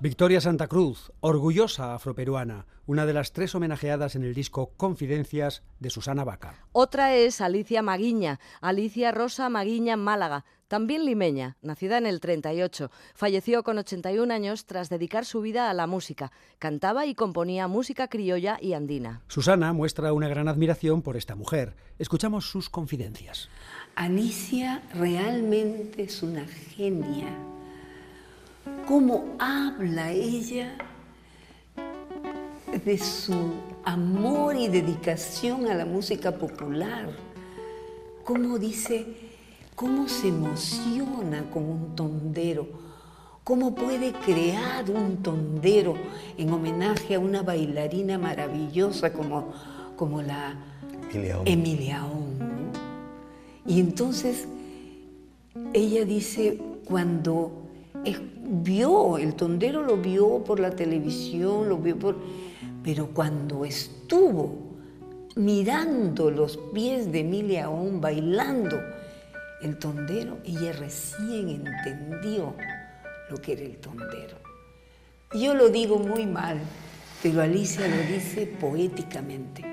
Victoria 0.02 0.40
Santa 0.40 0.66
Cruz, 0.66 1.12
orgullosa 1.20 1.94
afroperuana, 1.94 2.66
una 2.86 3.06
de 3.06 3.12
las 3.12 3.32
tres 3.32 3.54
homenajeadas 3.54 4.16
en 4.16 4.24
el 4.24 4.34
disco 4.34 4.72
Confidencias 4.76 5.62
de 5.78 5.90
Susana 5.90 6.24
Vaca. 6.24 6.56
Otra 6.72 7.14
es 7.14 7.40
Alicia 7.40 7.82
Maguiña, 7.82 8.40
Alicia 8.60 9.12
Rosa 9.12 9.48
Maguiña 9.48 9.96
Málaga, 9.96 10.44
también 10.66 11.04
limeña, 11.04 11.56
nacida 11.62 11.98
en 11.98 12.06
el 12.06 12.18
38. 12.18 12.90
Falleció 13.14 13.62
con 13.62 13.78
81 13.78 14.34
años 14.34 14.66
tras 14.66 14.88
dedicar 14.88 15.24
su 15.24 15.40
vida 15.40 15.70
a 15.70 15.74
la 15.74 15.86
música. 15.86 16.32
Cantaba 16.58 17.06
y 17.06 17.14
componía 17.14 17.68
música 17.68 18.08
criolla 18.08 18.58
y 18.60 18.72
andina. 18.72 19.22
Susana 19.28 19.72
muestra 19.72 20.12
una 20.12 20.26
gran 20.26 20.48
admiración 20.48 21.02
por 21.02 21.16
esta 21.16 21.36
mujer. 21.36 21.76
Escuchamos 22.00 22.50
sus 22.50 22.68
confidencias. 22.68 23.50
Alicia 23.94 24.82
realmente 24.94 26.02
es 26.02 26.24
una 26.24 26.44
genia. 26.44 27.38
Cómo 28.86 29.36
habla 29.38 30.10
ella 30.12 30.76
de 32.84 32.98
su 32.98 33.52
amor 33.84 34.56
y 34.56 34.68
dedicación 34.68 35.66
a 35.68 35.74
la 35.74 35.84
música 35.84 36.32
popular. 36.32 37.10
Cómo 38.24 38.58
dice, 38.58 39.06
cómo 39.74 40.08
se 40.08 40.28
emociona 40.28 41.44
con 41.50 41.64
un 41.64 41.96
tondero. 41.96 42.68
Cómo 43.44 43.74
puede 43.74 44.12
crear 44.12 44.88
un 44.90 45.22
tondero 45.22 45.94
en 46.38 46.52
homenaje 46.52 47.16
a 47.16 47.18
una 47.18 47.42
bailarina 47.42 48.16
maravillosa 48.16 49.12
como, 49.12 49.52
como 49.96 50.22
la 50.22 50.54
Emilia. 51.12 51.42
Emilia. 51.44 52.02
Y 53.66 53.80
entonces 53.80 54.46
ella 55.72 56.04
dice, 56.04 56.60
cuando 56.84 57.61
vio, 58.04 59.18
el 59.18 59.34
tondero 59.34 59.82
lo 59.82 59.96
vio 59.96 60.44
por 60.44 60.60
la 60.60 60.70
televisión, 60.70 61.68
lo 61.68 61.78
vio 61.78 61.98
por... 61.98 62.16
Pero 62.82 63.08
cuando 63.08 63.64
estuvo 63.64 64.72
mirando 65.36 66.30
los 66.30 66.56
pies 66.74 67.10
de 67.10 67.20
Emilia 67.20 67.70
Ong 67.70 68.00
bailando 68.00 68.80
el 69.62 69.78
tondero, 69.78 70.38
ella 70.44 70.72
recién 70.72 71.48
entendió 71.48 72.54
lo 73.30 73.36
que 73.36 73.52
era 73.52 73.62
el 73.62 73.76
tondero. 73.76 74.36
Yo 75.32 75.54
lo 75.54 75.68
digo 75.68 75.98
muy 75.98 76.26
mal, 76.26 76.58
pero 77.22 77.40
Alicia 77.40 77.86
lo 77.88 78.12
dice 78.12 78.46
poéticamente. 78.46 79.71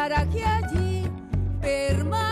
Para 0.00 0.24
que 0.30 0.42
allí 0.42 1.10
permanezcas. 1.60 2.29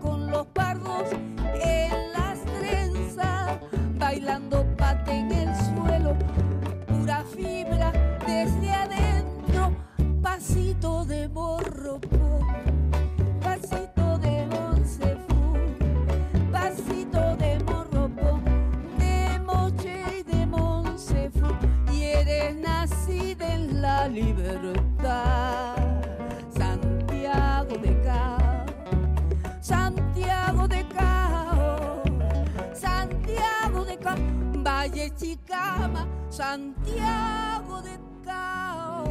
Con 0.00 0.30
los 0.30 0.46
pardos 0.48 1.10
en 1.60 2.12
las 2.12 2.40
trenzas, 2.44 3.58
bailando 3.98 4.64
pate 4.76 5.10
en 5.12 5.32
el 5.32 5.54
suelo, 5.56 6.16
pura 6.86 7.24
fibra 7.24 7.92
desde 8.24 8.70
adentro, 8.70 9.76
pasito 10.22 11.04
de 11.04 11.28
morropo, 11.28 12.46
pasito 13.42 14.18
de 14.18 14.46
Monsefú, 14.46 15.54
pasito 16.52 17.36
de 17.38 17.58
morropo, 17.64 18.40
de 18.98 19.40
Moche 19.40 20.00
y 20.20 20.22
de 20.22 20.46
Monsefú, 20.46 21.48
y 21.92 22.04
eres 22.04 22.54
nacida 22.54 23.52
en 23.52 23.82
la 23.82 24.06
libertad. 24.06 24.87
Valle 34.78 35.10
Chicama, 35.16 36.06
Santiago 36.30 37.82
de 37.82 37.98
Cao. 38.24 39.08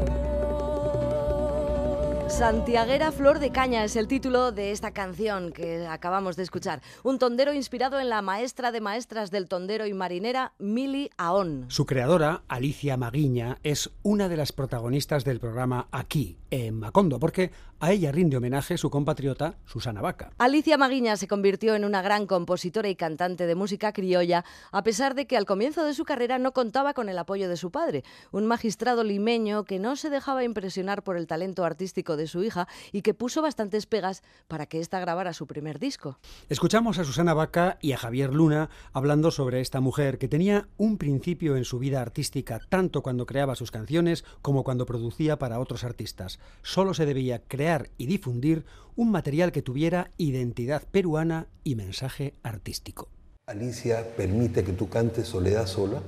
Santiaguera 2.29 3.11
Flor 3.11 3.39
de 3.39 3.51
Caña 3.51 3.83
es 3.83 3.97
el 3.97 4.07
título 4.07 4.53
de 4.53 4.71
esta 4.71 4.91
canción 4.91 5.51
que 5.51 5.85
acabamos 5.85 6.37
de 6.37 6.43
escuchar. 6.43 6.81
Un 7.03 7.19
tondero 7.19 7.51
inspirado 7.51 7.99
en 7.99 8.07
la 8.07 8.21
maestra 8.21 8.71
de 8.71 8.79
maestras 8.79 9.29
del 9.29 9.49
tondero 9.49 9.85
y 9.85 9.93
marinera, 9.93 10.53
Mili 10.57 11.09
Aón. 11.17 11.65
Su 11.67 11.85
creadora, 11.85 12.43
Alicia 12.47 12.95
Maguiña, 12.95 13.57
es 13.63 13.89
una 14.03 14.29
de 14.29 14.37
las 14.37 14.53
protagonistas 14.53 15.25
del 15.25 15.41
programa 15.41 15.89
Aquí, 15.91 16.37
en 16.51 16.79
Macondo, 16.79 17.19
porque 17.19 17.51
a 17.79 17.91
ella 17.91 18.11
rinde 18.11 18.37
homenaje 18.37 18.77
su 18.77 18.89
compatriota 18.89 19.55
Susana 19.65 20.01
Vaca. 20.01 20.31
Alicia 20.39 20.77
Maguiña 20.77 21.15
se 21.15 21.27
convirtió 21.27 21.75
en 21.75 21.85
una 21.85 22.01
gran 22.01 22.25
compositora 22.25 22.89
y 22.89 22.95
cantante 22.95 23.45
de 23.45 23.55
música 23.55 23.93
criolla, 23.93 24.45
a 24.71 24.83
pesar 24.83 25.13
de 25.13 25.27
que 25.27 25.37
al 25.37 25.45
comienzo 25.45 25.83
de 25.83 25.93
su 25.93 26.03
carrera 26.03 26.39
no 26.39 26.53
contaba 26.53 26.93
con 26.93 27.09
el 27.09 27.17
apoyo 27.17 27.47
de 27.49 27.57
su 27.57 27.71
padre, 27.71 28.03
un 28.31 28.47
magistrado 28.47 29.03
limeño 29.03 29.63
que 29.63 29.79
no 29.79 29.95
se 29.95 30.09
dejaba 30.09 30.43
impresionar 30.43 31.03
por 31.03 31.17
el 31.17 31.27
talento 31.27 31.65
artístico 31.65 32.17
de 32.17 32.27
su 32.27 32.43
hija 32.43 32.67
y 32.91 33.03
que 33.03 33.13
puso 33.13 33.41
bastantes 33.41 33.85
pegas 33.85 34.23
para 34.47 34.65
que 34.65 34.79
ésta 34.79 34.99
grabara 34.99 35.33
su 35.33 35.45
primer 35.45 35.77
disco. 35.77 36.17
Escuchamos 36.49 36.97
a 36.99 37.03
Susana 37.03 37.33
Vaca 37.33 37.77
y 37.81 37.91
a 37.91 37.97
Javier 37.97 38.33
Luna 38.33 38.69
hablando 38.93 39.29
sobre 39.31 39.61
esta 39.61 39.81
mujer 39.81 40.17
que 40.17 40.27
tenía 40.27 40.67
un 40.77 40.97
principio 40.97 41.55
en 41.55 41.65
su 41.65 41.79
vida 41.79 42.01
artística 42.01 42.59
tanto 42.69 43.03
cuando 43.03 43.25
creaba 43.25 43.55
sus 43.55 43.71
canciones 43.71 44.25
como 44.41 44.63
cuando 44.63 44.85
producía 44.85 45.37
para 45.37 45.59
otros 45.59 45.83
artistas. 45.83 46.36
Solo 46.63 46.93
se 46.93 47.05
debía 47.05 47.43
crear 47.47 47.89
y 47.97 48.05
difundir 48.05 48.65
un 48.95 49.11
material 49.11 49.51
que 49.51 49.61
tuviera 49.61 50.11
identidad 50.17 50.83
peruana 50.91 51.47
y 51.63 51.75
mensaje 51.75 52.33
artístico. 52.43 53.09
Alicia 53.45 54.15
permite 54.17 54.63
que 54.63 54.73
tú 54.73 54.89
cantes 54.89 55.27
Soledad 55.27 55.67
sola 55.67 56.01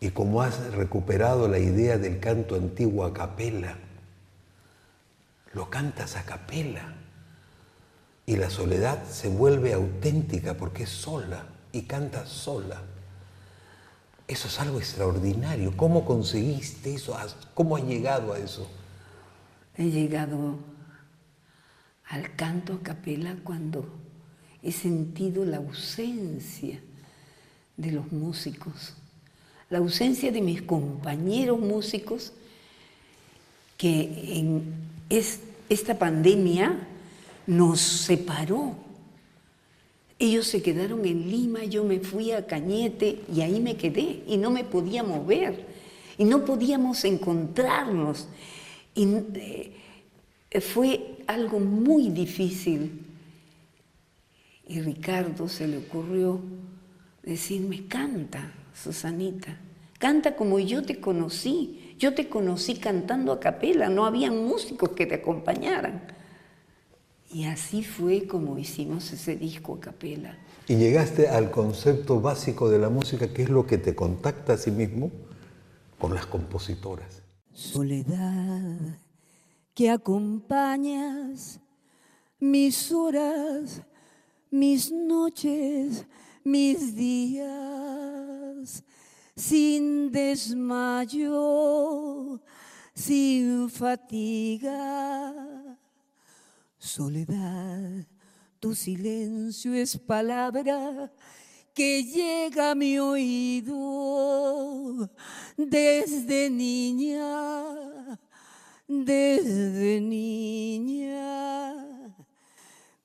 y 0.00 0.10
como 0.10 0.42
has 0.42 0.72
recuperado 0.72 1.48
la 1.48 1.58
idea 1.58 1.98
del 1.98 2.20
canto 2.20 2.54
antiguo 2.54 3.04
a 3.04 3.12
capela, 3.12 3.76
lo 5.52 5.68
cantas 5.68 6.16
a 6.16 6.24
capela 6.24 6.94
y 8.24 8.36
la 8.36 8.50
soledad 8.50 9.04
se 9.10 9.28
vuelve 9.28 9.72
auténtica 9.72 10.54
porque 10.54 10.84
es 10.84 10.90
sola 10.90 11.46
y 11.72 11.82
canta 11.82 12.26
sola. 12.26 12.82
Eso 14.28 14.48
es 14.48 14.60
algo 14.60 14.78
extraordinario. 14.78 15.76
¿Cómo 15.76 16.04
conseguiste 16.04 16.94
eso? 16.94 17.16
¿Cómo 17.54 17.76
has 17.76 17.84
llegado 17.84 18.34
a 18.34 18.38
eso? 18.38 18.68
He 19.78 19.90
llegado 19.90 20.58
al 22.10 22.36
canto 22.36 22.74
a 22.74 22.82
capela 22.82 23.36
cuando 23.42 23.88
he 24.62 24.72
sentido 24.72 25.46
la 25.46 25.56
ausencia 25.56 26.80
de 27.78 27.92
los 27.92 28.12
músicos, 28.12 28.94
la 29.70 29.78
ausencia 29.78 30.30
de 30.30 30.42
mis 30.42 30.60
compañeros 30.60 31.58
músicos 31.58 32.34
que 33.78 34.36
en 34.38 34.74
esta 35.08 35.98
pandemia 35.98 36.86
nos 37.46 37.80
separó 37.80 38.74
ellos 40.18 40.48
se 40.48 40.62
quedaron 40.62 41.04
en 41.04 41.30
Lima, 41.30 41.64
yo 41.64 41.84
me 41.84 42.00
fui 42.00 42.32
a 42.32 42.46
Cañete 42.46 43.20
y 43.32 43.40
ahí 43.40 43.60
me 43.60 43.76
quedé 43.76 44.24
y 44.26 44.36
no 44.36 44.50
me 44.50 44.64
podía 44.64 45.04
mover 45.04 45.64
y 46.16 46.24
no 46.24 46.44
podíamos 46.44 47.04
encontrarnos. 47.04 48.26
Y 48.98 49.06
eh, 50.50 50.60
fue 50.60 51.18
algo 51.28 51.60
muy 51.60 52.10
difícil. 52.10 53.06
Y 54.66 54.80
Ricardo 54.80 55.48
se 55.48 55.68
le 55.68 55.78
ocurrió 55.78 56.40
decirme, 57.22 57.86
canta, 57.86 58.52
Susanita, 58.74 59.56
canta 60.00 60.34
como 60.34 60.58
yo 60.58 60.82
te 60.82 60.98
conocí. 60.98 61.94
Yo 62.00 62.12
te 62.14 62.28
conocí 62.28 62.74
cantando 62.74 63.30
a 63.30 63.38
capela, 63.38 63.88
no 63.88 64.04
habían 64.04 64.44
músicos 64.44 64.90
que 64.90 65.06
te 65.06 65.16
acompañaran. 65.16 66.02
Y 67.30 67.44
así 67.44 67.84
fue 67.84 68.26
como 68.26 68.58
hicimos 68.58 69.12
ese 69.12 69.36
disco 69.36 69.74
a 69.74 69.80
capela. 69.80 70.38
Y 70.66 70.74
llegaste 70.74 71.28
al 71.28 71.52
concepto 71.52 72.20
básico 72.20 72.68
de 72.68 72.80
la 72.80 72.88
música, 72.88 73.32
que 73.32 73.42
es 73.42 73.48
lo 73.48 73.64
que 73.64 73.78
te 73.78 73.94
contacta 73.94 74.54
a 74.54 74.56
sí 74.56 74.72
mismo 74.72 75.12
con 75.98 76.14
las 76.14 76.26
compositoras. 76.26 77.17
Soledad, 77.58 78.78
que 79.74 79.90
acompañas 79.90 81.60
mis 82.38 82.92
horas, 82.92 83.82
mis 84.48 84.92
noches, 84.92 86.06
mis 86.44 86.94
días, 86.94 88.84
sin 89.34 90.12
desmayo, 90.12 91.40
sin 92.94 93.68
fatiga. 93.68 95.34
Soledad, 96.78 98.06
tu 98.60 98.72
silencio 98.72 99.74
es 99.74 99.98
palabra 99.98 101.12
que 101.78 102.02
llega 102.02 102.72
a 102.72 102.74
mi 102.74 102.98
oído 102.98 103.78
desde 105.56 106.50
niña, 106.50 108.18
desde 108.88 110.00
niña. 110.00 111.14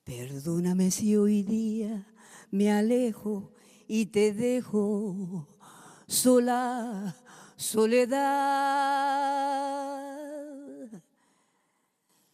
Perdóname 0.02 0.90
si 0.90 1.14
hoy 1.14 1.44
día 1.44 2.04
me 2.50 2.72
alejo 2.72 3.52
y 3.86 4.06
te 4.06 4.32
dejo 4.32 5.46
sola, 6.08 7.14
soledad. 7.54 8.24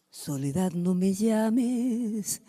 Soledad, 0.09 0.71
no 0.71 0.95
me 0.95 1.13
llames, 1.13 2.41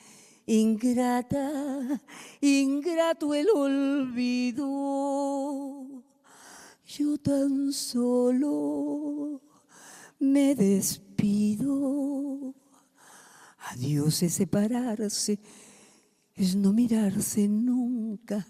ingrata, 0.47 2.01
ingrato 2.41 3.35
el 3.35 3.49
olvido. 3.51 4.69
Yo 6.87 7.19
tan 7.19 7.73
solo 7.73 9.43
me 10.19 10.55
despido. 10.55 12.55
Adiós 13.71 14.23
es 14.23 14.35
separarse, 14.35 15.41
es 16.35 16.55
no 16.55 16.73
mirarse 16.73 17.49
nunca, 17.49 18.47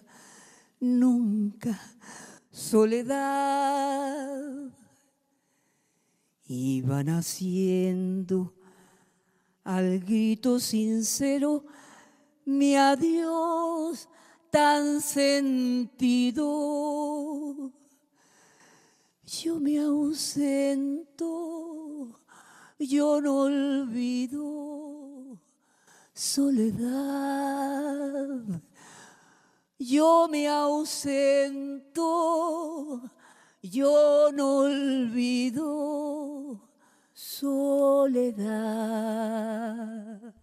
nunca. 0.80 1.80
Soledad. 2.50 4.32
Iban 6.44 7.08
haciendo 7.08 8.52
al 9.64 10.00
grito 10.00 10.60
sincero, 10.60 11.64
mi 12.44 12.76
adiós 12.76 14.08
tan 14.50 15.00
sentido. 15.00 16.42
Yo 19.24 19.58
me 19.58 19.78
ausento, 19.78 21.24
yo 22.78 23.20
no 23.20 23.44
olvido 23.44 24.62
soledad. 26.12 26.82
Yo 29.78 30.28
me 30.28 30.46
ausento, 30.46 32.02
yo 33.62 34.30
no 34.32 34.58
olvido 34.58 36.60
Soledad. 37.32 38.52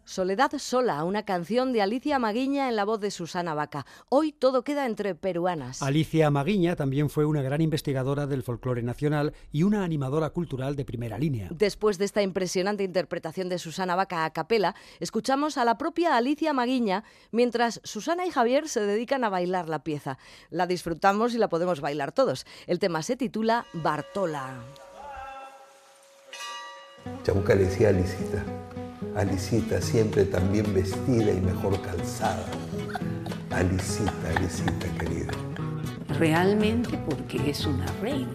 Soledad 0.06 0.52
sola, 0.58 1.04
una 1.04 1.22
canción 1.24 1.72
de 1.72 1.84
Alicia 1.84 2.18
Maguiña 2.18 2.68
en 2.68 2.76
la 2.76 2.84
voz 2.84 3.00
de 3.00 3.12
Susana 3.12 3.54
Vaca. 3.54 3.86
Hoy 4.10 4.32
todo 4.32 4.64
queda 4.64 4.88
entre 4.88 5.14
peruanas. 5.14 5.84
Alicia 5.84 6.32
Maguiña 6.32 6.76
también 6.76 7.12
fue 7.12 7.26
una 7.26 7.44
gran 7.44 7.62
investigadora 7.62 8.26
del 8.26 8.42
folclore 8.42 8.82
nacional 8.82 9.36
y 9.52 9.62
una 9.62 9.84
animadora 9.84 10.32
cultural 10.32 10.76
de 10.76 10.84
primera 10.84 11.20
línea. 11.20 11.50
Después 11.52 12.00
de 12.00 12.06
esta 12.06 12.24
impresionante 12.24 12.84
interpretación 12.84 13.50
de 13.50 13.60
Susana 13.60 13.96
Vaca 13.96 14.26
a 14.26 14.34
capela, 14.34 14.74
escuchamos 15.00 15.60
a 15.60 15.66
la 15.66 15.78
propia 15.78 16.18
Alicia 16.18 16.54
Maguiña 16.54 17.04
mientras 17.32 17.82
Susana 17.84 18.26
y 18.26 18.32
Javier 18.32 18.68
se 18.68 18.82
dedican 18.82 19.24
a 19.24 19.30
bailar 19.30 19.70
la 19.70 19.84
pieza. 19.84 20.18
La 20.50 20.66
disfrutamos 20.66 21.36
y 21.36 21.38
la 21.38 21.50
podemos 21.50 21.82
bailar 21.82 22.14
todos. 22.14 22.48
El 22.66 22.80
tema 22.80 23.04
se 23.04 23.16
titula 23.16 23.68
Bartola. 23.74 24.64
Chabuca 27.24 27.56
le 27.56 27.66
decía 27.66 27.88
a 27.88 27.92
Alicita, 27.92 28.44
Alicita 29.16 29.82
siempre 29.82 30.26
tan 30.26 30.52
bien 30.52 30.74
vestida 30.74 31.32
y 31.32 31.42
mejor 31.42 31.82
calzada. 31.82 32.46
Alicita, 33.52 34.12
Alicita 34.36 34.88
querida. 34.98 35.32
Realmente 36.18 37.00
porque 37.08 37.50
es 37.50 37.66
una 37.66 37.86
reina. 38.02 38.30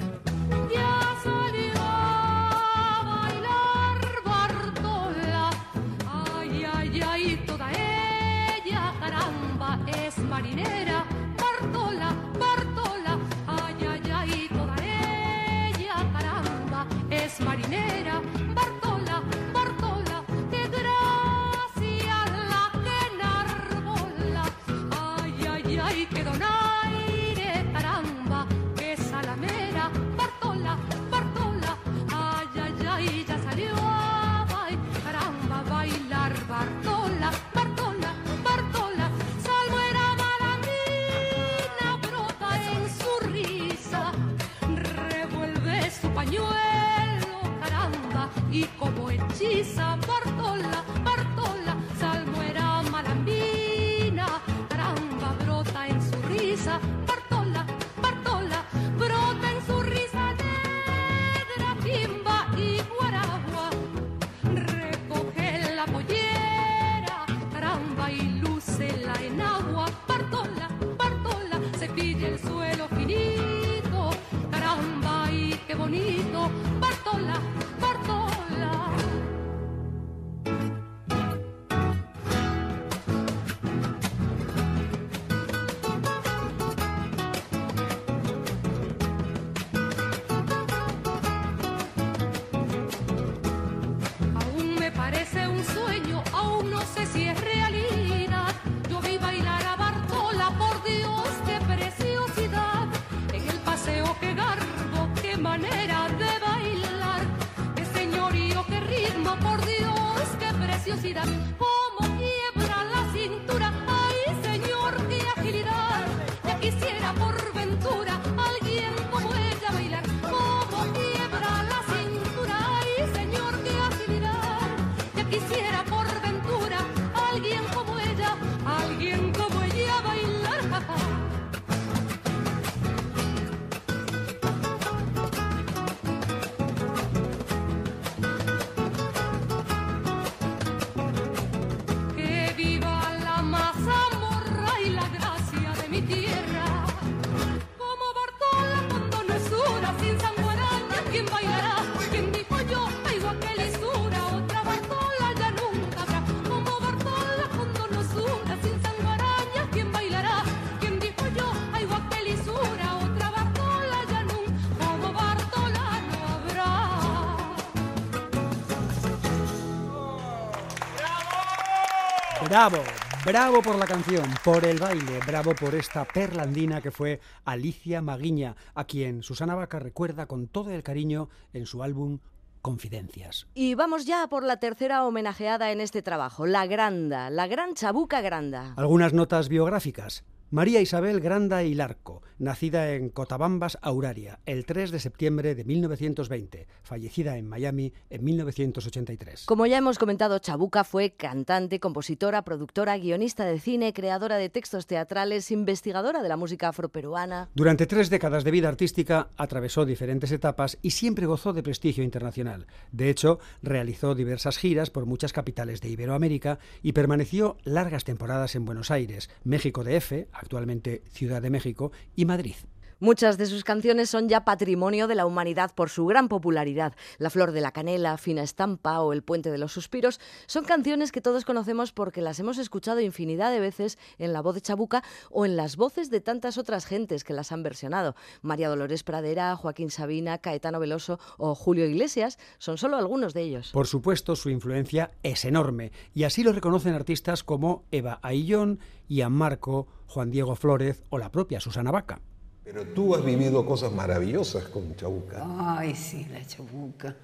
Bravo, 172.64 172.82
bravo 173.26 173.60
por 173.60 173.76
la 173.76 173.84
canción, 173.84 174.24
por 174.42 174.64
el 174.64 174.78
baile, 174.78 175.20
bravo 175.26 175.54
por 175.54 175.74
esta 175.74 176.06
perlandina 176.06 176.80
que 176.80 176.90
fue 176.90 177.20
Alicia 177.44 178.00
Maguiña, 178.00 178.56
a 178.74 178.84
quien 178.84 179.22
Susana 179.22 179.54
Vaca 179.54 179.78
recuerda 179.78 180.24
con 180.24 180.48
todo 180.48 180.70
el 180.70 180.82
cariño 180.82 181.28
en 181.52 181.66
su 181.66 181.82
álbum 181.82 182.20
Confidencias. 182.62 183.46
Y 183.52 183.74
vamos 183.74 184.06
ya 184.06 184.26
por 184.28 184.44
la 184.44 184.60
tercera 184.60 185.04
homenajeada 185.04 185.72
en 185.72 185.82
este 185.82 186.00
trabajo, 186.00 186.46
la 186.46 186.64
Granda, 186.64 187.28
la 187.28 187.46
gran 187.48 187.74
Chabuca 187.74 188.22
Granda. 188.22 188.72
Algunas 188.78 189.12
notas 189.12 189.50
biográficas. 189.50 190.24
María 190.50 190.80
Isabel 190.80 191.20
Granda 191.20 191.64
y 191.64 191.74
Larco, 191.74 192.22
nacida 192.38 192.92
en 192.92 193.08
Cotabambas, 193.08 193.78
Auraria, 193.82 194.38
el 194.46 194.66
3 194.66 194.90
de 194.92 195.00
septiembre 195.00 195.54
de 195.54 195.64
1920, 195.64 196.68
fallecida 196.82 197.36
en 197.36 197.48
Miami 197.48 197.92
en 198.10 198.24
1983. 198.24 199.46
Como 199.46 199.66
ya 199.66 199.78
hemos 199.78 199.98
comentado, 199.98 200.38
Chabuca 200.38 200.84
fue 200.84 201.12
cantante, 201.12 201.80
compositora, 201.80 202.42
productora, 202.42 202.96
guionista 202.98 203.44
de 203.44 203.58
cine, 203.58 203.92
creadora 203.92 204.36
de 204.36 204.48
textos 204.48 204.86
teatrales, 204.86 205.50
investigadora 205.50 206.22
de 206.22 206.28
la 206.28 206.36
música 206.36 206.68
afroperuana. 206.68 207.48
Durante 207.54 207.86
tres 207.86 208.10
décadas 208.10 208.44
de 208.44 208.50
vida 208.50 208.68
artística 208.68 209.30
atravesó 209.36 209.84
diferentes 209.84 210.30
etapas 210.30 210.78
y 210.82 210.90
siempre 210.90 211.26
gozó 211.26 211.52
de 211.52 211.62
prestigio 211.62 212.04
internacional. 212.04 212.66
De 212.92 213.10
hecho, 213.10 213.38
realizó 213.62 214.14
diversas 214.14 214.58
giras 214.58 214.90
por 214.90 215.06
muchas 215.06 215.32
capitales 215.32 215.80
de 215.80 215.88
Iberoamérica 215.88 216.58
y 216.82 216.92
permaneció 216.92 217.56
largas 217.64 218.04
temporadas 218.04 218.54
en 218.54 218.64
Buenos 218.64 218.90
Aires, 218.90 219.30
México 219.42 219.82
DF, 219.82 220.28
actualmente 220.34 221.02
Ciudad 221.10 221.40
de 221.42 221.50
México, 221.50 221.92
y 222.14 222.24
Madrid. 222.24 222.56
Muchas 223.04 223.36
de 223.36 223.44
sus 223.44 223.64
canciones 223.64 224.08
son 224.08 224.30
ya 224.30 224.46
patrimonio 224.46 225.06
de 225.08 225.14
la 225.14 225.26
humanidad 225.26 225.74
por 225.74 225.90
su 225.90 226.06
gran 226.06 226.26
popularidad. 226.26 226.94
La 227.18 227.28
flor 227.28 227.52
de 227.52 227.60
la 227.60 227.70
canela, 227.70 228.16
Fina 228.16 228.42
estampa 228.42 229.02
o 229.02 229.12
El 229.12 229.22
puente 229.22 229.50
de 229.50 229.58
los 229.58 229.72
suspiros 229.72 230.20
son 230.46 230.64
canciones 230.64 231.12
que 231.12 231.20
todos 231.20 231.44
conocemos 231.44 231.92
porque 231.92 232.22
las 232.22 232.40
hemos 232.40 232.56
escuchado 232.56 233.00
infinidad 233.00 233.50
de 233.50 233.60
veces 233.60 233.98
en 234.16 234.32
la 234.32 234.40
voz 234.40 234.54
de 234.54 234.62
Chabuca 234.62 235.04
o 235.30 235.44
en 235.44 235.54
las 235.54 235.76
voces 235.76 236.08
de 236.08 236.22
tantas 236.22 236.56
otras 236.56 236.86
gentes 236.86 237.24
que 237.24 237.34
las 237.34 237.52
han 237.52 237.62
versionado. 237.62 238.16
María 238.40 238.70
Dolores 238.70 239.02
Pradera, 239.02 239.54
Joaquín 239.54 239.90
Sabina, 239.90 240.38
Caetano 240.38 240.80
Veloso 240.80 241.20
o 241.36 241.54
Julio 241.54 241.84
Iglesias 241.84 242.38
son 242.56 242.78
solo 242.78 242.96
algunos 242.96 243.34
de 243.34 243.42
ellos. 243.42 243.70
Por 243.72 243.86
supuesto, 243.86 244.34
su 244.34 244.48
influencia 244.48 245.10
es 245.22 245.44
enorme 245.44 245.92
y 246.14 246.24
así 246.24 246.42
lo 246.42 246.54
reconocen 246.54 246.94
artistas 246.94 247.44
como 247.44 247.84
Eva 247.90 248.18
Aillón, 248.22 248.78
Ian 249.08 249.32
Marco, 249.32 249.88
Juan 250.06 250.30
Diego 250.30 250.56
Flórez 250.56 251.02
o 251.10 251.18
la 251.18 251.30
propia 251.30 251.60
Susana 251.60 251.90
Vaca. 251.90 252.22
Pero 252.64 252.84
tú 252.86 253.14
has 253.14 253.24
vivido 253.24 253.64
cosas 253.66 253.92
maravillosas 253.92 254.64
con 254.64 254.96
Chabuca. 254.96 255.44
Ay, 255.78 255.94
sí, 255.94 256.26
la 256.32 256.44
chabuca. 256.46 257.14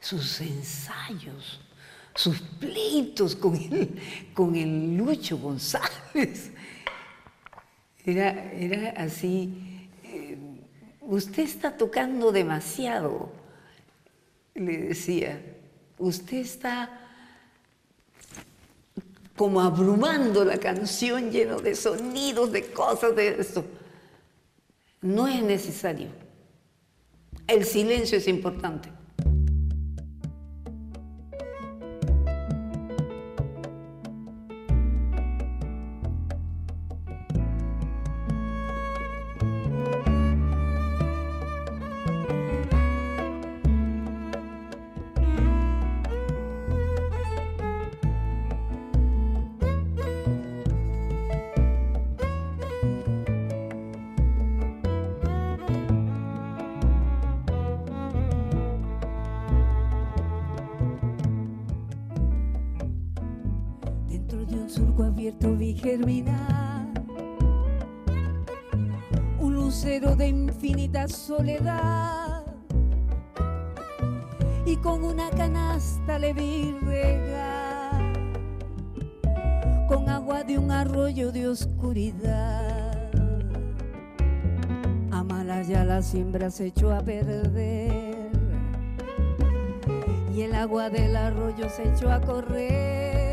Sus 0.00 0.40
ensayos, 0.40 1.60
sus 2.14 2.40
pleitos 2.40 3.34
con 3.34 3.56
el, 3.56 4.00
con 4.32 4.54
el 4.54 4.96
Lucho 4.96 5.38
González. 5.38 6.50
Era, 8.04 8.52
era 8.52 8.90
así. 9.02 9.88
eh, 10.04 10.38
usted 11.00 11.42
está 11.42 11.76
tocando 11.76 12.30
demasiado, 12.30 13.32
le 14.54 14.78
decía. 14.78 15.42
Usted 15.98 16.38
está 16.38 17.00
como 19.36 19.60
abrumando 19.60 20.44
la 20.44 20.58
canción 20.58 21.30
lleno 21.30 21.58
de 21.58 21.74
sonidos, 21.74 22.52
de 22.52 22.70
cosas, 22.70 23.16
de 23.16 23.40
esto. 23.40 23.64
No 25.04 25.28
es 25.28 25.42
necesario. 25.42 26.08
El 27.46 27.66
silencio 27.66 28.16
es 28.16 28.26
importante. 28.26 28.88
Infinita 70.64 71.06
soledad 71.08 72.42
y 74.64 74.76
con 74.76 75.04
una 75.04 75.28
canasta 75.28 76.18
le 76.18 76.32
vi 76.32 76.74
regar 76.80 78.14
con 79.86 80.08
agua 80.08 80.42
de 80.42 80.58
un 80.58 80.70
arroyo 80.70 81.30
de 81.32 81.48
oscuridad. 81.48 83.10
Amalaya 85.10 85.84
la 85.84 86.00
siembra 86.00 86.50
se 86.50 86.68
echó 86.68 86.94
a 86.94 87.02
perder 87.02 88.30
y 90.34 90.40
el 90.40 90.54
agua 90.54 90.88
del 90.88 91.14
arroyo 91.14 91.68
se 91.68 91.90
echó 91.92 92.10
a 92.10 92.22
correr. 92.22 93.23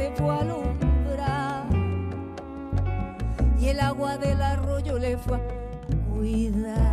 Se 0.00 0.10
fue 0.12 0.34
a 0.34 0.38
alumbrar 0.38 1.66
y 3.60 3.68
el 3.68 3.80
agua 3.80 4.16
del 4.16 4.40
arroyo 4.40 4.98
le 4.98 5.18
fue 5.18 5.36
a 5.36 5.40
cuidar. 6.08 6.89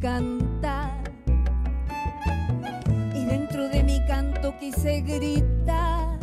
Cantar. 0.00 0.90
Y 3.14 3.24
dentro 3.26 3.68
de 3.68 3.82
mi 3.84 4.04
canto 4.06 4.54
quise 4.58 5.02
gritar. 5.02 6.18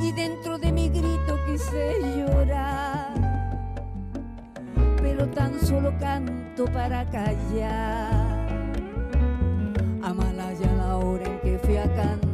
Y 0.00 0.12
dentro 0.12 0.58
de 0.58 0.72
mi 0.72 0.88
grito 0.88 1.38
quise 1.46 2.00
llorar. 2.16 3.14
Pero 5.02 5.28
tan 5.30 5.60
solo 5.60 5.92
canto 5.98 6.64
para 6.66 7.04
callar. 7.06 8.38
Amalaya 10.02 10.72
la 10.74 10.96
hora 10.96 11.24
en 11.26 11.40
que 11.40 11.58
fui 11.58 11.76
a 11.76 11.94
cantar 11.94 12.27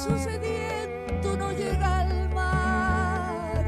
sediento 0.00 1.36
no 1.36 1.52
llega 1.52 2.00
al 2.00 2.30
mar. 2.30 3.64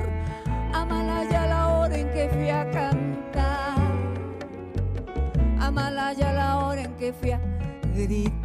Amalaya 0.72 1.46
la 1.46 1.68
hora 1.68 1.96
en 1.98 2.10
que 2.12 2.28
fui 2.30 2.48
a 2.48 2.70
cantar. 2.70 3.76
Amalaya 5.60 6.32
la 6.32 6.58
hora 6.58 6.82
en 6.82 6.94
que 6.96 7.12
fui 7.12 7.32
a 7.32 7.40
gritar. 7.94 8.41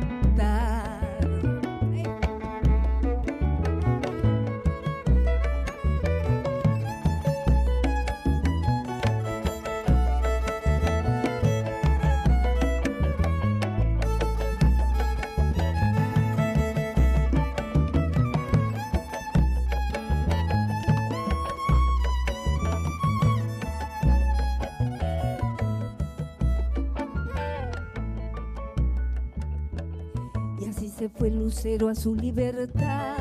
A 31.86 31.94
su 31.94 32.16
libertad. 32.16 33.18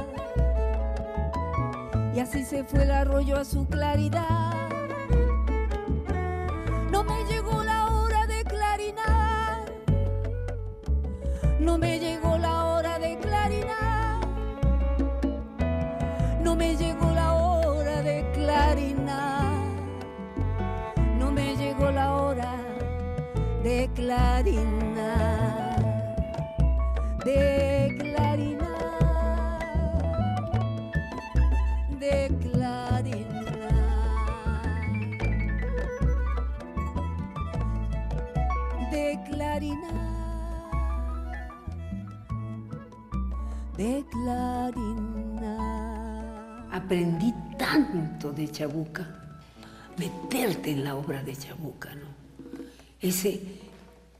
Y 2.14 2.20
así 2.20 2.42
se 2.42 2.64
fue 2.64 2.84
el 2.84 2.90
arroyo 2.90 3.36
a 3.36 3.44
su 3.44 3.66
claridad. 3.66 4.45
De 38.90 39.18
clarinar, 39.30 40.00
de 43.76 44.04
clarinar. 44.10 45.56
Aprendí 46.72 47.32
tanto 47.58 48.32
de 48.32 48.50
Chabuca, 48.50 49.06
meterte 49.96 50.70
en 50.72 50.84
la 50.84 50.94
obra 50.96 51.22
de 51.22 51.36
Chabuca, 51.36 51.94
¿no? 51.94 52.06
Ese, 53.00 53.40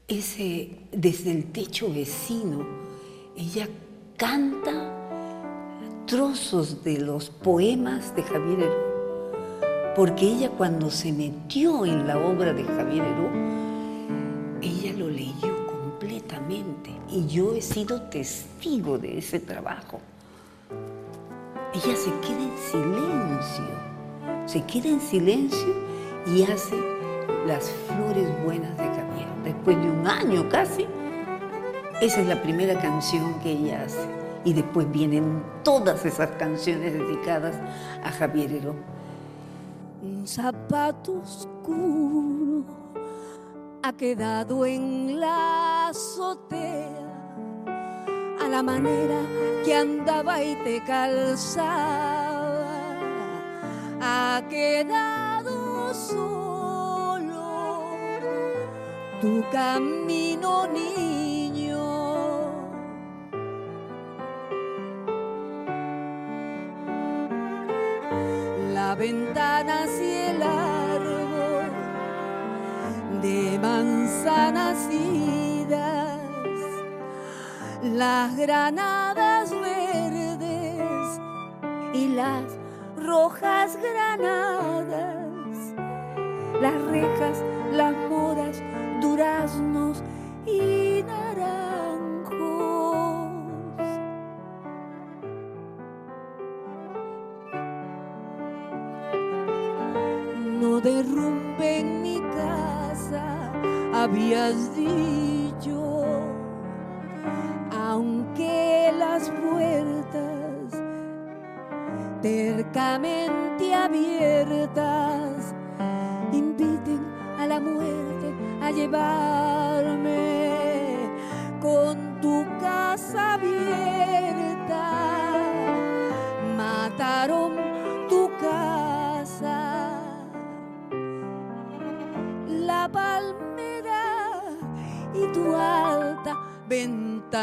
ese, 0.07 0.79
desde 0.91 1.31
el 1.31 1.51
techo 1.51 1.91
vecino, 1.91 2.65
ella 3.35 3.67
canta 4.17 4.96
trozos 6.07 6.85
de 6.85 6.99
los 6.99 7.29
poemas 7.29 8.15
de 8.15 8.23
Javier 8.23 8.61
Heró, 8.61 9.93
porque 9.93 10.25
ella 10.25 10.49
cuando 10.49 10.89
se 10.89 11.11
metió 11.11 11.85
en 11.85 12.07
la 12.07 12.17
obra 12.17 12.53
de 12.53 12.63
Javier 12.63 13.03
Heró, 13.03 13.29
ella 14.61 14.93
lo 14.97 15.09
leyó 15.09 15.67
completamente 15.67 16.91
y 17.09 17.27
yo 17.27 17.53
he 17.53 17.61
sido 17.61 18.03
testigo 18.03 18.97
de 18.97 19.17
ese 19.17 19.41
trabajo. 19.41 19.99
Ella 21.73 21.95
se 21.97 22.11
queda 22.21 22.41
en 22.41 22.57
silencio, 22.71 23.65
se 24.45 24.63
queda 24.63 24.87
en 24.87 25.01
silencio 25.01 25.75
y 26.25 26.43
hace 26.43 26.75
las 27.45 27.69
flores 27.85 28.29
buenas 28.45 28.77
de 28.77 28.85
Javier. 28.85 29.27
Después 29.43 29.77
de 29.77 29.89
un 29.89 30.07
año 30.07 30.47
casi, 30.47 30.85
esa 32.01 32.21
es 32.21 32.27
la 32.27 32.41
primera 32.41 32.79
canción 32.79 33.37
que 33.41 33.51
ella 33.51 33.83
hace. 33.83 34.26
Y 34.47 34.53
después 34.53 34.89
vienen 34.89 35.43
todas 35.61 36.05
esas 36.05 36.29
canciones 36.37 36.93
dedicadas 36.93 37.53
a 38.01 38.09
Javier 38.13 38.53
Heró. 38.53 38.75
Un 40.01 40.25
zapato 40.25 41.19
oscuro 41.19 42.63
ha 43.83 43.91
quedado 43.91 44.65
en 44.65 45.19
la 45.19 45.89
azotea 45.89 46.87
a 48.39 48.47
la 48.47 48.63
manera 48.63 49.19
que 49.65 49.75
andaba 49.75 50.41
y 50.41 50.55
te 50.63 50.81
calzaba. 50.85 51.75
Ha 53.99 54.43
quedado 54.49 55.93
solo 55.93 57.81
tu 59.19 59.43
camino, 59.51 60.67
niño. 60.67 61.26
La 68.97 69.03
ventana 69.03 69.83
hacia 69.83 70.31
el 70.31 70.41
árbol 70.41 71.71
de 73.21 73.59
manzanas 73.61 74.89
idas, 74.91 76.19
las 77.83 78.35
granadas 78.35 79.51
verdes 79.51 81.19
y 81.93 82.07
las 82.07 82.57
rojas 82.97 83.77
granadas, 83.77 85.35
las 86.59 86.81
rejas, 86.85 87.43
las 87.73 87.95
moras, 88.09 88.63
duraznos 88.99 90.01
y 90.47 91.03
naranjos. 91.03 91.66
Habías 104.07 104.73
dicho, 104.75 105.36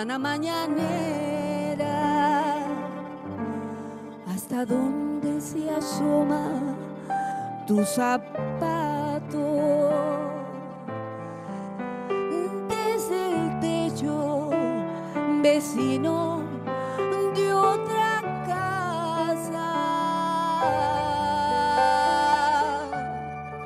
ventana 0.04 0.18
mañanera. 0.18 1.86
Hasta 4.28 4.66
dónde 4.66 5.40
se 5.40 5.70
asoma 5.70 6.76
tu 7.66 7.82
zapato 7.84 9.38
desde 12.68 13.32
el 13.32 13.60
techo 13.60 14.50
vecino 15.42 16.42
de 17.34 17.54
otra 17.54 18.20
casa. 18.46 19.66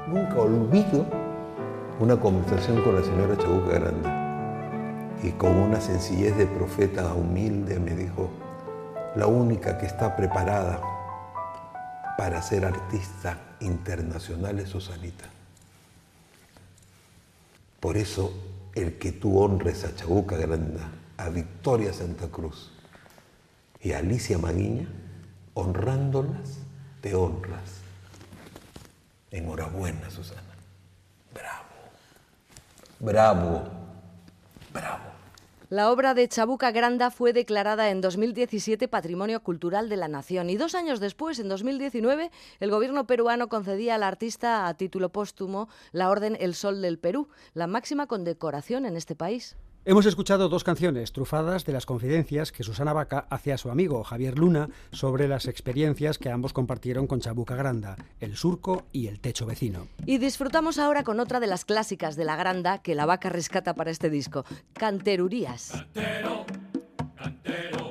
Nunca 0.06 0.40
olvido 0.40 1.04
una 1.98 2.16
conversación 2.16 2.80
con 2.82 2.94
la 2.94 3.02
señora 3.02 3.36
Chabuca 3.36 3.78
Grande. 3.78 4.27
Y 5.28 5.32
con 5.32 5.56
una 5.56 5.78
sencillez 5.78 6.34
de 6.38 6.46
profeta 6.46 7.12
humilde 7.12 7.78
me 7.78 7.94
dijo, 7.94 8.30
la 9.14 9.26
única 9.26 9.76
que 9.76 9.84
está 9.84 10.16
preparada 10.16 10.80
para 12.16 12.40
ser 12.40 12.64
artista 12.64 13.38
internacional 13.60 14.58
es 14.58 14.70
Susanita. 14.70 15.26
Por 17.78 17.98
eso 17.98 18.32
el 18.74 18.96
que 18.96 19.12
tú 19.12 19.38
honres 19.38 19.84
a 19.84 19.94
Chabuca 19.94 20.36
Granda, 20.36 20.92
a 21.18 21.28
Victoria 21.28 21.92
Santa 21.92 22.28
Cruz 22.28 22.72
y 23.82 23.92
a 23.92 23.98
Alicia 23.98 24.38
Maguiña, 24.38 24.88
honrándolas, 25.52 26.58
te 27.02 27.14
honras. 27.14 27.82
Enhorabuena, 29.30 30.10
Susana. 30.10 30.40
Bravo. 31.34 31.68
Bravo. 32.98 33.68
Bravo. 34.72 35.07
La 35.70 35.92
obra 35.92 36.14
de 36.14 36.26
Chabuca 36.26 36.70
Granda 36.70 37.10
fue 37.10 37.34
declarada 37.34 37.90
en 37.90 38.00
2017 38.00 38.88
Patrimonio 38.88 39.42
Cultural 39.42 39.90
de 39.90 39.98
la 39.98 40.08
Nación 40.08 40.48
y 40.48 40.56
dos 40.56 40.74
años 40.74 40.98
después, 40.98 41.38
en 41.40 41.50
2019, 41.50 42.30
el 42.58 42.70
gobierno 42.70 43.06
peruano 43.06 43.50
concedía 43.50 43.96
al 43.96 44.02
artista 44.02 44.66
a 44.66 44.72
título 44.78 45.10
póstumo 45.10 45.68
la 45.92 46.08
Orden 46.08 46.38
El 46.40 46.54
Sol 46.54 46.80
del 46.80 46.98
Perú, 46.98 47.28
la 47.52 47.66
máxima 47.66 48.06
condecoración 48.06 48.86
en 48.86 48.96
este 48.96 49.14
país. 49.14 49.58
Hemos 49.88 50.04
escuchado 50.04 50.50
dos 50.50 50.64
canciones 50.64 51.12
trufadas 51.12 51.64
de 51.64 51.72
las 51.72 51.86
confidencias 51.86 52.52
que 52.52 52.62
Susana 52.62 52.92
Vaca 52.92 53.26
hacía 53.30 53.54
a 53.54 53.56
su 53.56 53.70
amigo 53.70 54.04
Javier 54.04 54.38
Luna 54.38 54.68
sobre 54.92 55.28
las 55.28 55.46
experiencias 55.46 56.18
que 56.18 56.28
ambos 56.28 56.52
compartieron 56.52 57.06
con 57.06 57.20
Chabuca 57.20 57.56
Granda, 57.56 57.96
el 58.20 58.36
surco 58.36 58.84
y 58.92 59.06
el 59.06 59.18
techo 59.18 59.46
vecino. 59.46 59.88
Y 60.04 60.18
disfrutamos 60.18 60.78
ahora 60.78 61.04
con 61.04 61.20
otra 61.20 61.40
de 61.40 61.46
las 61.46 61.64
clásicas 61.64 62.16
de 62.16 62.26
la 62.26 62.36
Granda 62.36 62.82
que 62.82 62.94
la 62.94 63.06
Vaca 63.06 63.30
rescata 63.30 63.72
para 63.72 63.90
este 63.90 64.10
disco, 64.10 64.44
Canterurías. 64.74 65.70
Cantero, 65.72 66.44
cantero, 67.16 67.87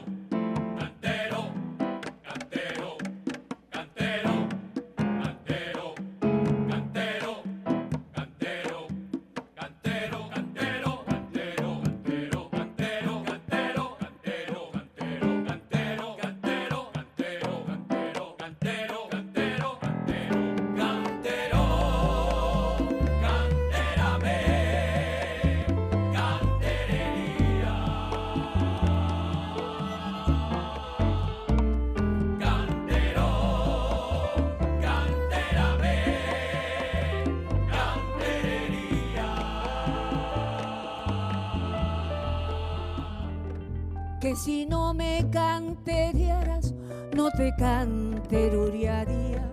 canterearas, 45.37 46.73
no 47.13 47.29
te 47.31 47.53
canteruriaría. 47.57 49.51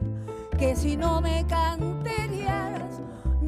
Que 0.58 0.76
si 0.76 0.96
no 0.96 1.20
me 1.20 1.44
canterearas, 1.46 3.00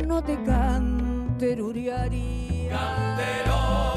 no 0.07 0.23
te 0.23 0.37
canteruriaría. 0.45 2.71
Cantero, 2.71 3.96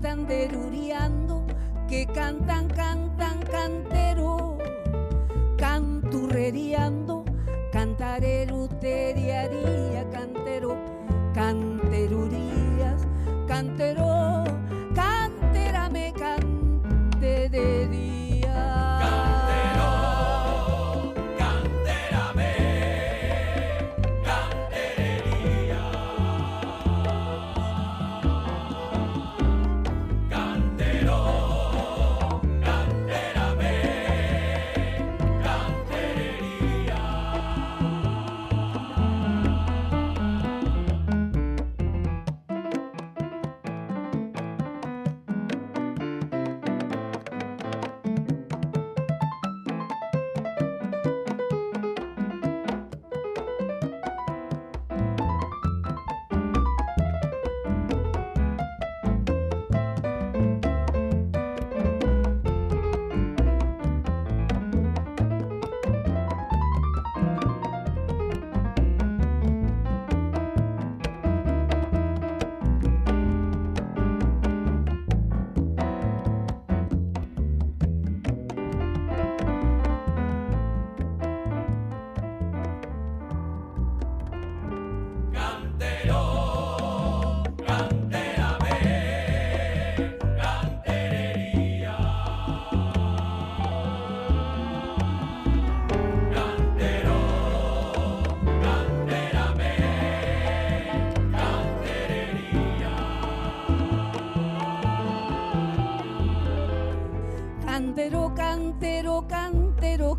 cantan 0.00 0.26
que 1.88 2.06
cantan, 2.06 2.68
cantan, 2.68 3.42
cantero, 3.42 4.58
canturreriando, 5.56 7.24
cantareruteriaría, 7.72 9.27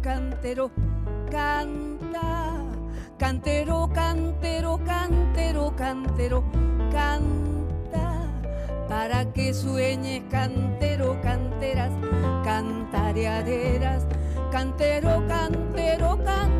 cantero, 0.09 0.71
canta. 1.29 2.65
Cantero, 3.19 3.87
cantero, 3.93 4.79
cantero, 4.83 5.73
cantero, 5.77 6.43
canta. 6.91 8.31
Para 8.87 9.31
que 9.31 9.53
sueñes, 9.53 10.23
cantero, 10.31 11.15
canteras, 11.21 11.91
cantareaderas. 12.43 14.07
Cantero, 14.51 15.23
cantero, 15.27 16.17
cantero, 16.25 16.58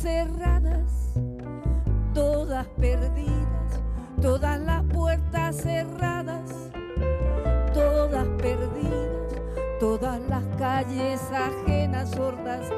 cerradas, 0.00 1.12
todas 2.14 2.66
perdidas, 2.68 3.82
todas 4.22 4.58
las 4.58 4.82
puertas 4.84 5.56
cerradas, 5.56 6.50
todas 7.74 8.26
perdidas, 8.38 9.34
todas 9.78 10.18
las 10.30 10.42
calles 10.56 11.20
ajenas 11.30 12.12
sordas, 12.12 12.70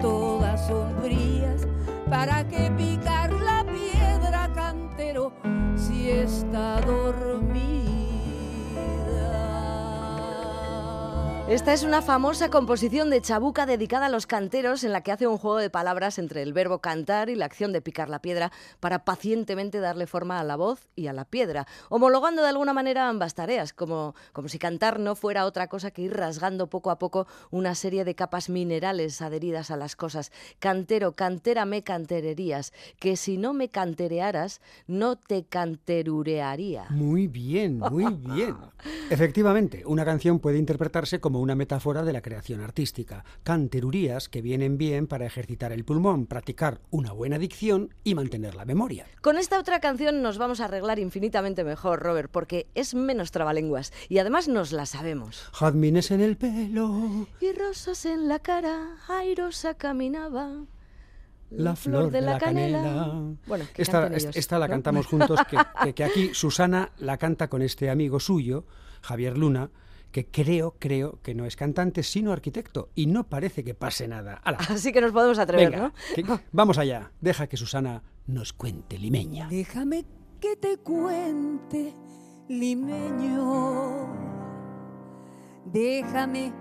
todas 0.00 0.66
sombrías, 0.66 1.68
para 2.08 2.48
que 2.48 2.70
picar 2.70 3.30
la 3.32 3.66
piedra 3.66 4.50
cantero 4.54 5.32
si 5.76 6.08
está 6.10 6.80
dormida. 6.80 7.43
Esta 11.46 11.74
es 11.74 11.82
una 11.82 12.00
famosa 12.00 12.48
composición 12.48 13.10
de 13.10 13.20
Chabuca 13.20 13.66
dedicada 13.66 14.06
a 14.06 14.08
los 14.08 14.26
canteros 14.26 14.82
en 14.82 14.92
la 14.92 15.02
que 15.02 15.12
hace 15.12 15.26
un 15.26 15.36
juego 15.36 15.58
de 15.58 15.68
palabras 15.68 16.18
entre 16.18 16.40
el 16.40 16.54
verbo 16.54 16.78
cantar 16.78 17.28
y 17.28 17.34
la 17.34 17.44
acción 17.44 17.70
de 17.70 17.82
picar 17.82 18.08
la 18.08 18.22
piedra 18.22 18.50
para 18.80 19.04
pacientemente 19.04 19.78
darle 19.78 20.06
forma 20.06 20.40
a 20.40 20.44
la 20.44 20.56
voz 20.56 20.88
y 20.96 21.06
a 21.08 21.12
la 21.12 21.26
piedra, 21.26 21.66
homologando 21.90 22.40
de 22.40 22.48
alguna 22.48 22.72
manera 22.72 23.10
ambas 23.10 23.34
tareas, 23.34 23.74
como, 23.74 24.14
como 24.32 24.48
si 24.48 24.58
cantar 24.58 24.98
no 24.98 25.16
fuera 25.16 25.44
otra 25.44 25.68
cosa 25.68 25.90
que 25.90 26.00
ir 26.00 26.14
rasgando 26.16 26.70
poco 26.70 26.90
a 26.90 26.98
poco 26.98 27.26
una 27.50 27.74
serie 27.74 28.06
de 28.06 28.14
capas 28.14 28.48
minerales 28.48 29.20
adheridas 29.20 29.70
a 29.70 29.76
las 29.76 29.96
cosas. 29.96 30.32
Cantero, 30.60 31.12
cantera 31.12 31.66
me 31.66 31.82
cantererías, 31.84 32.72
que 32.98 33.18
si 33.18 33.36
no 33.36 33.52
me 33.52 33.68
canterearas, 33.68 34.62
no 34.86 35.16
te 35.16 35.44
canterurearía. 35.44 36.86
Muy 36.88 37.26
bien, 37.26 37.80
muy 37.80 38.06
bien. 38.14 38.56
Efectivamente, 39.10 39.82
una 39.84 40.06
canción 40.06 40.38
puede 40.38 40.56
interpretarse 40.56 41.20
como 41.20 41.33
una 41.40 41.54
metáfora 41.54 42.02
de 42.02 42.12
la 42.12 42.20
creación 42.22 42.60
artística. 42.60 43.24
Canterurías 43.42 44.28
que 44.28 44.42
vienen 44.42 44.78
bien 44.78 45.06
para 45.06 45.26
ejercitar 45.26 45.72
el 45.72 45.84
pulmón, 45.84 46.26
practicar 46.26 46.80
una 46.90 47.12
buena 47.12 47.38
dicción 47.38 47.94
y 48.04 48.14
mantener 48.14 48.54
la 48.54 48.64
memoria. 48.64 49.06
Con 49.22 49.38
esta 49.38 49.58
otra 49.58 49.80
canción 49.80 50.22
nos 50.22 50.38
vamos 50.38 50.60
a 50.60 50.66
arreglar 50.66 50.98
infinitamente 50.98 51.64
mejor, 51.64 52.00
Robert, 52.00 52.30
porque 52.30 52.66
es 52.74 52.94
menos 52.94 53.30
trabalenguas 53.30 53.92
y 54.08 54.18
además 54.18 54.48
nos 54.48 54.72
la 54.72 54.86
sabemos. 54.86 55.48
Jazmines 55.52 56.10
en 56.10 56.20
el 56.20 56.36
pelo, 56.36 57.26
Y 57.40 57.52
rosas 57.52 58.04
en 58.06 58.28
la 58.28 58.38
cara, 58.38 58.96
airosa 59.08 59.74
caminaba. 59.74 60.64
la 61.50 61.76
flor 61.76 62.10
de 62.10 62.20
la 62.20 62.38
canela. 62.38 63.14
Bueno, 63.46 63.64
esta, 63.76 64.58
la 64.58 64.66
¿no? 64.66 64.72
cantamos 64.72 65.06
juntos, 65.06 65.38
que, 65.48 65.56
que- 65.84 65.94
que 65.94 66.04
aquí 66.04 66.30
Susana 66.34 66.90
la 66.98 67.16
canta 67.16 67.48
con 67.48 67.62
este 67.62 67.90
amigo 67.90 68.18
suyo, 68.18 68.64
Javier 69.02 69.38
Luna, 69.38 69.70
que 70.14 70.26
creo, 70.26 70.76
creo 70.78 71.18
que 71.24 71.34
no 71.34 71.44
es 71.44 71.56
cantante, 71.56 72.04
sino 72.04 72.30
arquitecto, 72.30 72.88
y 72.94 73.06
no 73.06 73.24
parece 73.24 73.64
que 73.64 73.74
pase 73.74 74.06
nada. 74.06 74.40
¡Hala! 74.44 74.58
Así 74.70 74.92
que 74.92 75.00
nos 75.00 75.10
podemos 75.10 75.40
atrever, 75.40 75.72
Venga, 75.72 75.88
¿no? 75.88 75.92
que- 76.14 76.24
vamos 76.52 76.78
allá. 76.78 77.10
Deja 77.20 77.48
que 77.48 77.56
Susana 77.56 78.00
nos 78.28 78.52
cuente 78.52 78.96
limeña. 78.96 79.48
Déjame 79.50 80.04
que 80.40 80.54
te 80.54 80.76
cuente, 80.76 81.96
limeño. 82.48 84.06
Déjame 85.66 86.52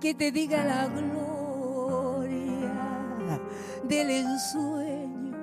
que 0.00 0.14
te 0.14 0.32
diga 0.32 0.64
la 0.64 0.86
gloria 0.86 2.72
del 3.84 4.08
ensueño 4.08 5.36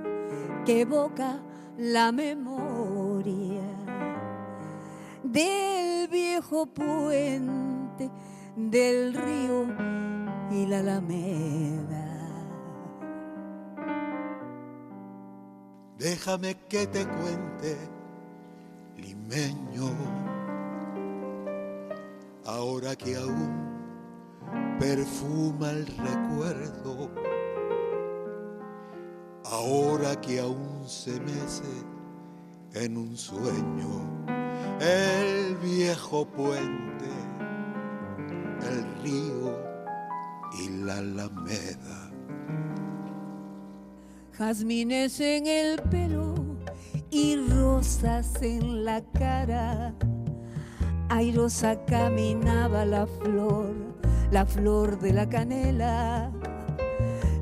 que 0.65 0.81
evoca 0.81 1.39
la 1.77 2.11
memoria 2.11 3.61
del 5.23 5.88
viejo 6.09 6.65
puente 6.65 8.09
del 8.55 9.13
río 9.13 9.67
y 10.51 10.65
la 10.65 10.79
alameda. 10.79 12.05
Déjame 15.97 16.55
que 16.69 16.87
te 16.87 17.05
cuente, 17.05 17.77
limeño, 18.97 19.91
ahora 22.45 22.95
que 22.95 23.17
aún 23.17 23.69
perfuma 24.79 25.71
el 25.71 25.87
recuerdo, 25.87 27.11
ahora 29.43 30.19
que 30.21 30.39
aún 30.39 30.87
se 30.87 31.19
mece 31.19 31.63
en 32.73 32.97
un 32.97 33.17
sueño 33.17 34.18
el 34.79 35.55
viejo 35.57 36.25
puente, 36.25 37.09
el 38.61 39.03
río 39.03 39.59
y 40.59 40.69
la 40.69 40.97
alameda. 40.99 42.11
Jazmines 44.37 45.19
en 45.19 45.47
el 45.47 45.81
pelo 45.81 46.33
y 47.11 47.35
rosas 47.35 48.41
en 48.41 48.85
la 48.85 49.01
cara. 49.01 49.93
Airosa 51.09 51.83
caminaba 51.85 52.85
la 52.85 53.05
flor, 53.05 53.73
la 54.31 54.45
flor 54.45 54.97
de 54.99 55.11
la 55.11 55.27
canela. 55.27 56.31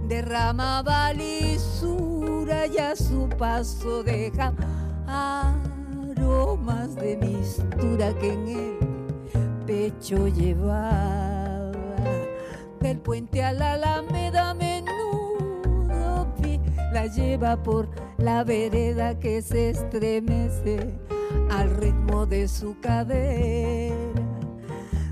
Derramaba 0.08 1.14
lisura 1.14 2.66
y 2.66 2.78
a 2.78 2.96
su 2.96 3.30
paso 3.38 4.02
deja 4.04 4.54
aromas 6.28 6.96
de 6.96 7.18
mistura 7.18 8.14
que 8.20 8.34
en 8.34 8.48
el 8.48 9.66
pecho 9.66 10.28
llevaba. 10.28 11.72
Del 12.82 13.00
puente 13.00 13.44
a 13.44 13.54
la 13.54 13.74
alameda 13.74 14.54
menudo 14.54 16.28
la 16.94 17.08
lleva 17.08 17.62
por 17.62 17.90
la 18.18 18.44
vereda 18.44 19.18
que 19.20 19.42
se 19.42 19.72
estremece 19.72 20.94
al 21.50 21.76
ritmo 21.78 22.26
de 22.26 22.48
su 22.48 22.80
cadera. 22.80 23.96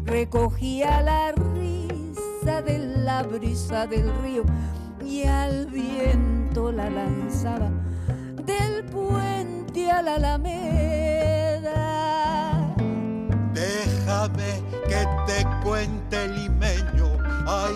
Recogía 0.05 1.01
la 1.01 1.31
risa 1.31 2.61
de 2.61 2.79
la 3.03 3.23
brisa 3.23 3.87
del 3.87 4.11
río 4.21 4.43
y 5.03 5.23
al 5.23 5.67
viento 5.67 6.71
la 6.71 6.89
lanzaba 6.89 7.69
del 8.45 8.83
puente 8.85 9.24
alameda. 9.89 11.75
Déjame 13.53 14.61
que 14.87 15.05
te 15.27 15.45
cuente 15.63 16.27
limeño, 16.27 17.17
ay, 17.47 17.75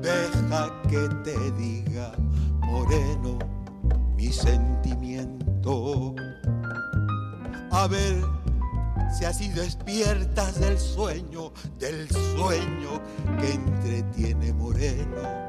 deja 0.00 0.72
que 0.88 1.08
te 1.24 1.50
diga 1.52 2.12
moreno 2.60 3.38
mi 4.16 4.32
sentimiento. 4.32 6.14
A 7.70 7.86
ver 7.86 8.16
si 9.16 9.24
así 9.24 9.48
despiertas 9.48 10.58
del 10.60 10.78
sueño, 10.78 11.52
del 11.78 12.08
sueño 12.10 13.00
que 13.40 13.52
entretiene 13.52 14.52
moreno 14.52 15.46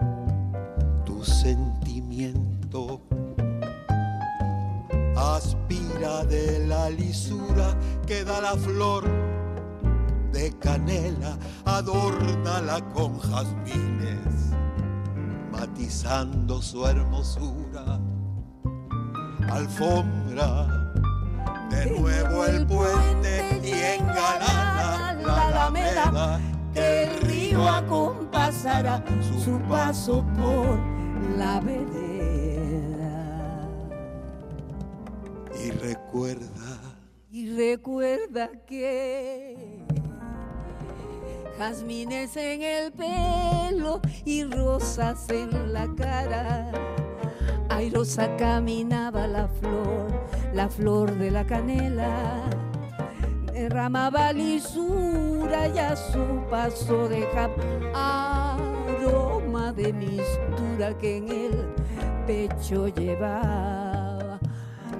tu 1.06 1.24
sentimiento. 1.24 3.02
Aspira 5.18 6.24
de 6.26 6.68
la 6.68 6.92
lisura 6.92 7.76
que 8.06 8.24
da 8.24 8.40
la 8.40 8.56
flor 8.56 9.04
de 10.32 10.56
canela, 10.60 11.36
adórnala 11.66 12.80
con 12.94 13.18
jazmines, 13.20 14.54
matizando 15.52 16.62
su 16.62 16.86
hermosura. 16.86 18.00
Alfombra 19.50 20.94
de 21.72 22.00
nuevo 22.00 22.46
el 22.46 22.68
puente 22.68 23.60
y 23.64 24.00
engalana 24.00 25.14
la 25.26 25.48
alameda 25.48 26.40
que 26.74 27.04
el 27.06 27.22
río 27.22 27.68
acompasará 27.68 29.04
su 29.44 29.60
paso 29.68 30.24
por 30.38 30.78
la 31.38 31.60
vereda. 31.60 32.07
Recuerda 36.08 36.80
Y 37.30 37.52
recuerda 37.52 38.50
que 38.66 39.84
jazmines 41.58 42.38
en 42.38 42.62
el 42.62 42.92
pelo 42.94 44.00
y 44.24 44.44
rosas 44.46 45.30
en 45.30 45.74
la 45.74 45.88
cara. 45.96 46.72
Airosa 47.70 48.36
caminaba 48.38 49.28
la 49.28 49.48
flor, 49.48 50.08
la 50.54 50.70
flor 50.70 51.12
de 51.16 51.32
la 51.32 51.46
canela. 51.46 52.44
Derramaba 53.52 54.32
lisura 54.32 55.68
y 55.68 55.80
a 55.80 55.96
su 55.96 56.42
paso 56.50 57.10
dejaba 57.10 58.56
aroma 58.56 59.74
de 59.74 59.92
mistura 59.92 60.98
que 60.98 61.18
en 61.18 61.30
el 61.30 61.66
pecho 62.26 62.88
llevaba. 62.88 63.77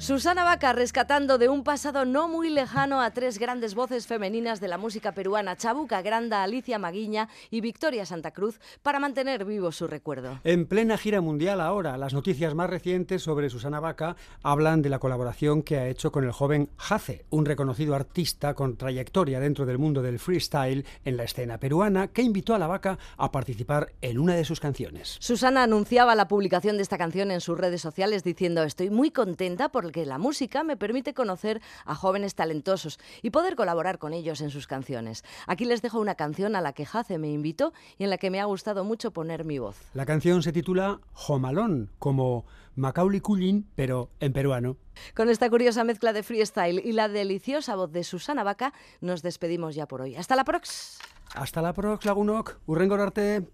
Susana 0.00 0.44
Vaca 0.44 0.72
rescatando 0.72 1.36
de 1.36 1.50
un 1.50 1.62
pasado 1.62 2.06
no 2.06 2.26
muy 2.26 2.48
lejano 2.48 3.02
a 3.02 3.10
tres 3.10 3.38
grandes 3.38 3.74
voces 3.74 4.06
femeninas 4.06 4.58
de 4.58 4.66
la 4.66 4.78
música 4.78 5.12
peruana, 5.12 5.56
Chabuca 5.56 6.00
Granda, 6.00 6.42
Alicia 6.42 6.78
Maguiña 6.78 7.28
y 7.50 7.60
Victoria 7.60 8.06
Santa 8.06 8.30
Cruz, 8.30 8.60
para 8.80 8.98
mantener 8.98 9.44
vivo 9.44 9.70
su 9.72 9.86
recuerdo. 9.86 10.40
En 10.42 10.64
plena 10.64 10.96
gira 10.96 11.20
mundial 11.20 11.60
ahora, 11.60 11.98
las 11.98 12.14
noticias 12.14 12.54
más 12.54 12.70
recientes 12.70 13.22
sobre 13.22 13.50
Susana 13.50 13.78
Vaca 13.78 14.16
hablan 14.42 14.80
de 14.80 14.88
la 14.88 15.00
colaboración 15.00 15.62
que 15.62 15.76
ha 15.76 15.88
hecho 15.88 16.10
con 16.10 16.24
el 16.24 16.32
joven 16.32 16.70
Jace, 16.78 17.26
un 17.28 17.44
reconocido 17.44 17.94
artista 17.94 18.54
con 18.54 18.78
trayectoria 18.78 19.38
dentro 19.38 19.66
del 19.66 19.76
mundo 19.76 20.00
del 20.00 20.18
freestyle 20.18 20.86
en 21.04 21.18
la 21.18 21.24
escena 21.24 21.58
peruana, 21.58 22.08
que 22.08 22.22
invitó 22.22 22.54
a 22.54 22.58
la 22.58 22.68
Vaca 22.68 22.98
a 23.18 23.30
participar 23.30 23.92
en 24.00 24.18
una 24.18 24.34
de 24.34 24.46
sus 24.46 24.60
canciones. 24.60 25.18
Susana 25.20 25.62
anunciaba 25.62 26.14
la 26.14 26.26
publicación 26.26 26.78
de 26.78 26.84
esta 26.84 26.96
canción 26.96 27.30
en 27.30 27.42
sus 27.42 27.58
redes 27.58 27.82
sociales 27.82 28.24
diciendo 28.24 28.62
estoy 28.62 28.88
muy 28.88 29.10
contenta 29.10 29.68
porque 29.90 30.06
la 30.06 30.18
música 30.18 30.62
me 30.62 30.76
permite 30.76 31.14
conocer 31.14 31.60
a 31.84 31.96
jóvenes 31.96 32.36
talentosos 32.36 33.00
y 33.22 33.30
poder 33.30 33.56
colaborar 33.56 33.98
con 33.98 34.12
ellos 34.12 34.40
en 34.40 34.50
sus 34.50 34.68
canciones. 34.68 35.24
Aquí 35.48 35.64
les 35.64 35.82
dejo 35.82 35.98
una 35.98 36.14
canción 36.14 36.54
a 36.54 36.60
la 36.60 36.74
que 36.74 36.86
Jace 36.86 37.18
me 37.18 37.28
invitó 37.28 37.72
y 37.98 38.04
en 38.04 38.10
la 38.10 38.16
que 38.16 38.30
me 38.30 38.38
ha 38.38 38.44
gustado 38.44 38.84
mucho 38.84 39.10
poner 39.10 39.44
mi 39.44 39.58
voz. 39.58 39.76
La 39.92 40.06
canción 40.06 40.44
se 40.44 40.52
titula 40.52 41.00
Jomalón, 41.12 41.90
como 41.98 42.44
Macaulay 42.76 43.18
Culkin, 43.20 43.66
pero 43.74 44.10
en 44.20 44.32
peruano. 44.32 44.76
Con 45.16 45.28
esta 45.28 45.50
curiosa 45.50 45.82
mezcla 45.82 46.12
de 46.12 46.22
freestyle 46.22 46.80
y 46.84 46.92
la 46.92 47.08
deliciosa 47.08 47.74
voz 47.74 47.90
de 47.90 48.04
Susana 48.04 48.44
Vaca, 48.44 48.72
nos 49.00 49.22
despedimos 49.22 49.74
ya 49.74 49.88
por 49.88 50.02
hoy. 50.02 50.14
Hasta 50.14 50.36
la 50.36 50.44
prox. 50.44 51.00
Hasta 51.34 51.62
la 51.62 51.72
prox, 51.72 52.04
Lagunok. 52.04 52.60
Urrengorarte. 52.66 53.44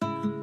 sola 0.00 0.37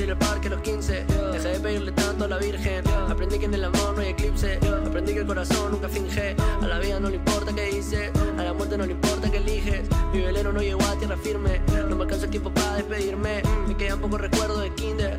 A 0.00 0.02
salir 0.02 0.12
al 0.12 0.18
parque 0.18 0.48
a 0.48 0.50
los 0.52 0.62
15, 0.62 1.04
dejé 1.30 1.48
de 1.48 1.60
pedirle 1.60 1.92
tanto 1.92 2.24
a 2.24 2.28
la 2.28 2.38
Virgen. 2.38 2.82
Aprendí 2.88 3.38
que 3.38 3.44
en 3.44 3.52
el 3.52 3.64
amor 3.64 3.92
no 3.94 4.00
hay 4.00 4.08
eclipse, 4.08 4.58
aprendí 4.86 5.12
que 5.12 5.18
el 5.18 5.26
corazón 5.26 5.72
nunca 5.72 5.90
finge. 5.90 6.34
A 6.62 6.66
la 6.66 6.78
vida 6.78 6.98
no 6.98 7.10
le 7.10 7.16
importa 7.16 7.54
qué 7.54 7.68
hice, 7.68 8.10
a 8.38 8.42
la 8.42 8.54
muerte 8.54 8.78
no 8.78 8.86
le 8.86 8.92
importa 8.92 9.30
que 9.30 9.36
eliges. 9.36 9.86
Mi 10.14 10.22
velero 10.22 10.54
no 10.54 10.62
llegó 10.62 10.82
a 10.84 10.96
tierra 10.96 11.18
firme, 11.18 11.60
no 11.86 11.96
me 11.96 12.04
alcanza 12.04 12.24
el 12.24 12.30
tiempo 12.30 12.50
para 12.50 12.76
despedirme. 12.76 13.42
Me 13.68 13.76
quedan 13.76 14.00
pocos 14.00 14.22
recuerdos 14.22 14.62
de 14.62 14.70
kinder, 14.70 15.18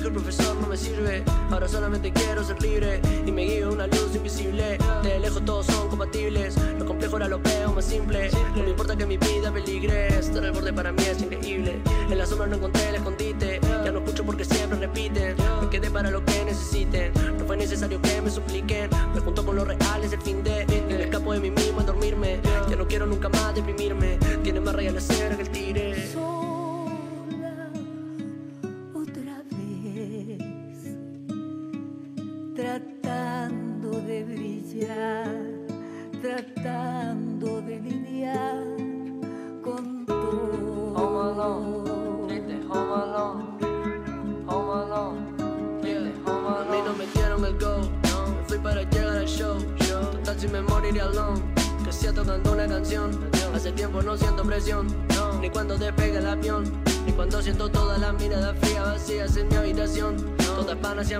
dijo 0.00 0.08
el 0.08 0.14
profesor 0.14 0.56
no 0.56 0.66
me 0.66 0.76
sirve. 0.78 1.22
Ahora 1.50 1.68
solamente 1.68 2.10
quiero 2.10 2.42
ser 2.42 2.60
libre 2.62 3.02
y 3.26 3.32
me 3.32 3.44
guío 3.44 3.70
una 3.70 3.86
luz 3.86 4.14
invisible. 4.14 4.78
De 5.02 5.18
lejos 5.18 5.44
todos 5.44 5.66
son 5.66 5.88
compatibles, 5.88 6.56
lo 6.78 6.86
complejo 6.86 7.16
ahora 7.16 7.28
lo 7.28 7.38
veo 7.38 7.72
más 7.72 7.84
simple. 7.84 8.30
No 8.56 8.62
me 8.62 8.70
importa 8.70 8.96
que 8.96 9.04
mi 9.04 9.18
vida 9.18 9.52
peligre, 9.52 10.08
estar 10.18 10.42
al 10.42 10.52
borde 10.52 10.72
para 10.72 10.92
mí 10.92 11.02
es 11.02 11.20
increíble. 11.20 11.80
En 12.10 12.16
la 12.16 12.24
sombra 12.24 12.46
no 12.46 12.56
encontré 12.56 12.88
el 12.88 12.94
escondite, 12.94 13.60
ya 13.62 13.92
no 13.92 13.98
escucho 13.98 14.24
porque 14.24 14.44
siempre 14.44 14.78
repiten. 14.78 15.36
Me 15.60 15.68
quedé 15.68 15.90
para 15.90 16.10
lo 16.10 16.24
que 16.24 16.44
necesiten, 16.46 17.12
no 17.38 17.44
fue 17.44 17.58
necesario 17.58 18.00
que 18.00 18.22
me 18.22 18.30
supliquen. 18.30 18.88
Me 19.14 19.20
junto 19.20 19.44
con 19.44 19.56
los 19.56 19.68
reales 19.68 20.12
el 20.12 20.22
fin 20.22 20.42
de, 20.42 20.62
y 20.62 20.94
me 20.94 21.02
escapo 21.02 21.34
de 21.34 21.40
mí 21.40 21.50
mismo 21.50 21.80
en 21.80 21.86
dormirme. 21.86 22.40
Ya 22.70 22.76
no 22.76 22.86
quiero 22.88 23.04
nunca 23.04 23.28
más 23.28 23.54
deprimirme, 23.54 24.18
tiene 24.42 24.60
más 24.60 24.74
raya 24.74 24.92
la 24.92 25.00
cera 25.00 25.36
que 25.36 25.42
el 25.42 25.49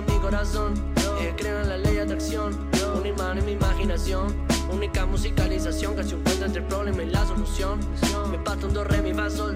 Mi 0.07 0.17
corazón, 0.19 0.73
eh, 1.19 1.33
creo 1.37 1.61
en 1.61 1.69
la 1.69 1.77
ley 1.77 1.95
de 1.95 2.01
atracción, 2.01 2.57
un 2.97 3.05
imán 3.05 3.37
en 3.37 3.45
mi 3.45 3.51
imaginación. 3.53 4.35
Única 4.71 5.05
musicalización, 5.05 5.95
casi 5.95 6.15
un 6.15 6.23
puente 6.23 6.45
entre 6.45 6.61
el 6.61 6.67
problema 6.67 7.03
y 7.03 7.07
la 7.07 7.25
solución. 7.25 7.79
Me 8.31 8.37
pasto 8.39 8.67
un 8.67 8.73
do, 8.73 8.83
re, 8.83 9.01
mi, 9.01 9.13
fa, 9.13 9.29
sol. 9.29 9.55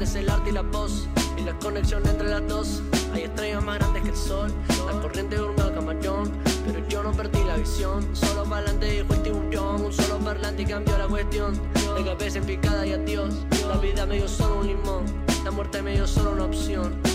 Es 0.00 0.16
el 0.16 0.28
arte 0.30 0.50
y 0.50 0.52
la 0.52 0.62
voz, 0.62 1.06
y 1.36 1.42
la 1.42 1.56
conexión 1.58 2.04
entre 2.08 2.28
las 2.28 2.48
dos. 2.48 2.82
Hay 3.14 3.22
estrellas 3.22 3.62
más 3.62 3.78
grandes 3.78 4.02
que 4.02 4.08
el 4.08 4.16
sol, 4.16 4.52
la 4.86 5.00
corriente 5.00 5.36
durmió 5.36 5.64
al 5.64 5.74
camaleón. 5.74 6.32
Pero 6.66 6.88
yo 6.88 7.02
no 7.02 7.12
perdí 7.12 7.44
la 7.44 7.56
visión, 7.56 8.04
solo 8.14 8.42
para 8.44 8.62
adelante 8.62 8.86
dijo 8.90 9.14
el 9.14 9.22
tiburón. 9.22 9.84
Un 9.84 9.92
solo 9.92 10.18
parlante 10.18 10.62
y 10.62 10.66
cambió 10.66 10.98
la 10.98 11.06
cuestión. 11.06 11.52
De 11.96 12.04
cabeza 12.04 12.38
en 12.38 12.46
picada 12.46 12.86
y 12.86 12.92
adiós. 12.94 13.34
La 13.68 13.76
vida 13.76 14.06
me 14.06 14.16
dio 14.16 14.26
solo 14.26 14.60
un 14.60 14.66
limón, 14.66 15.04
la 15.44 15.50
muerte 15.50 15.82
me 15.82 15.92
dio 15.92 16.06
solo 16.06 16.32
una 16.32 16.44
opción. 16.46 17.11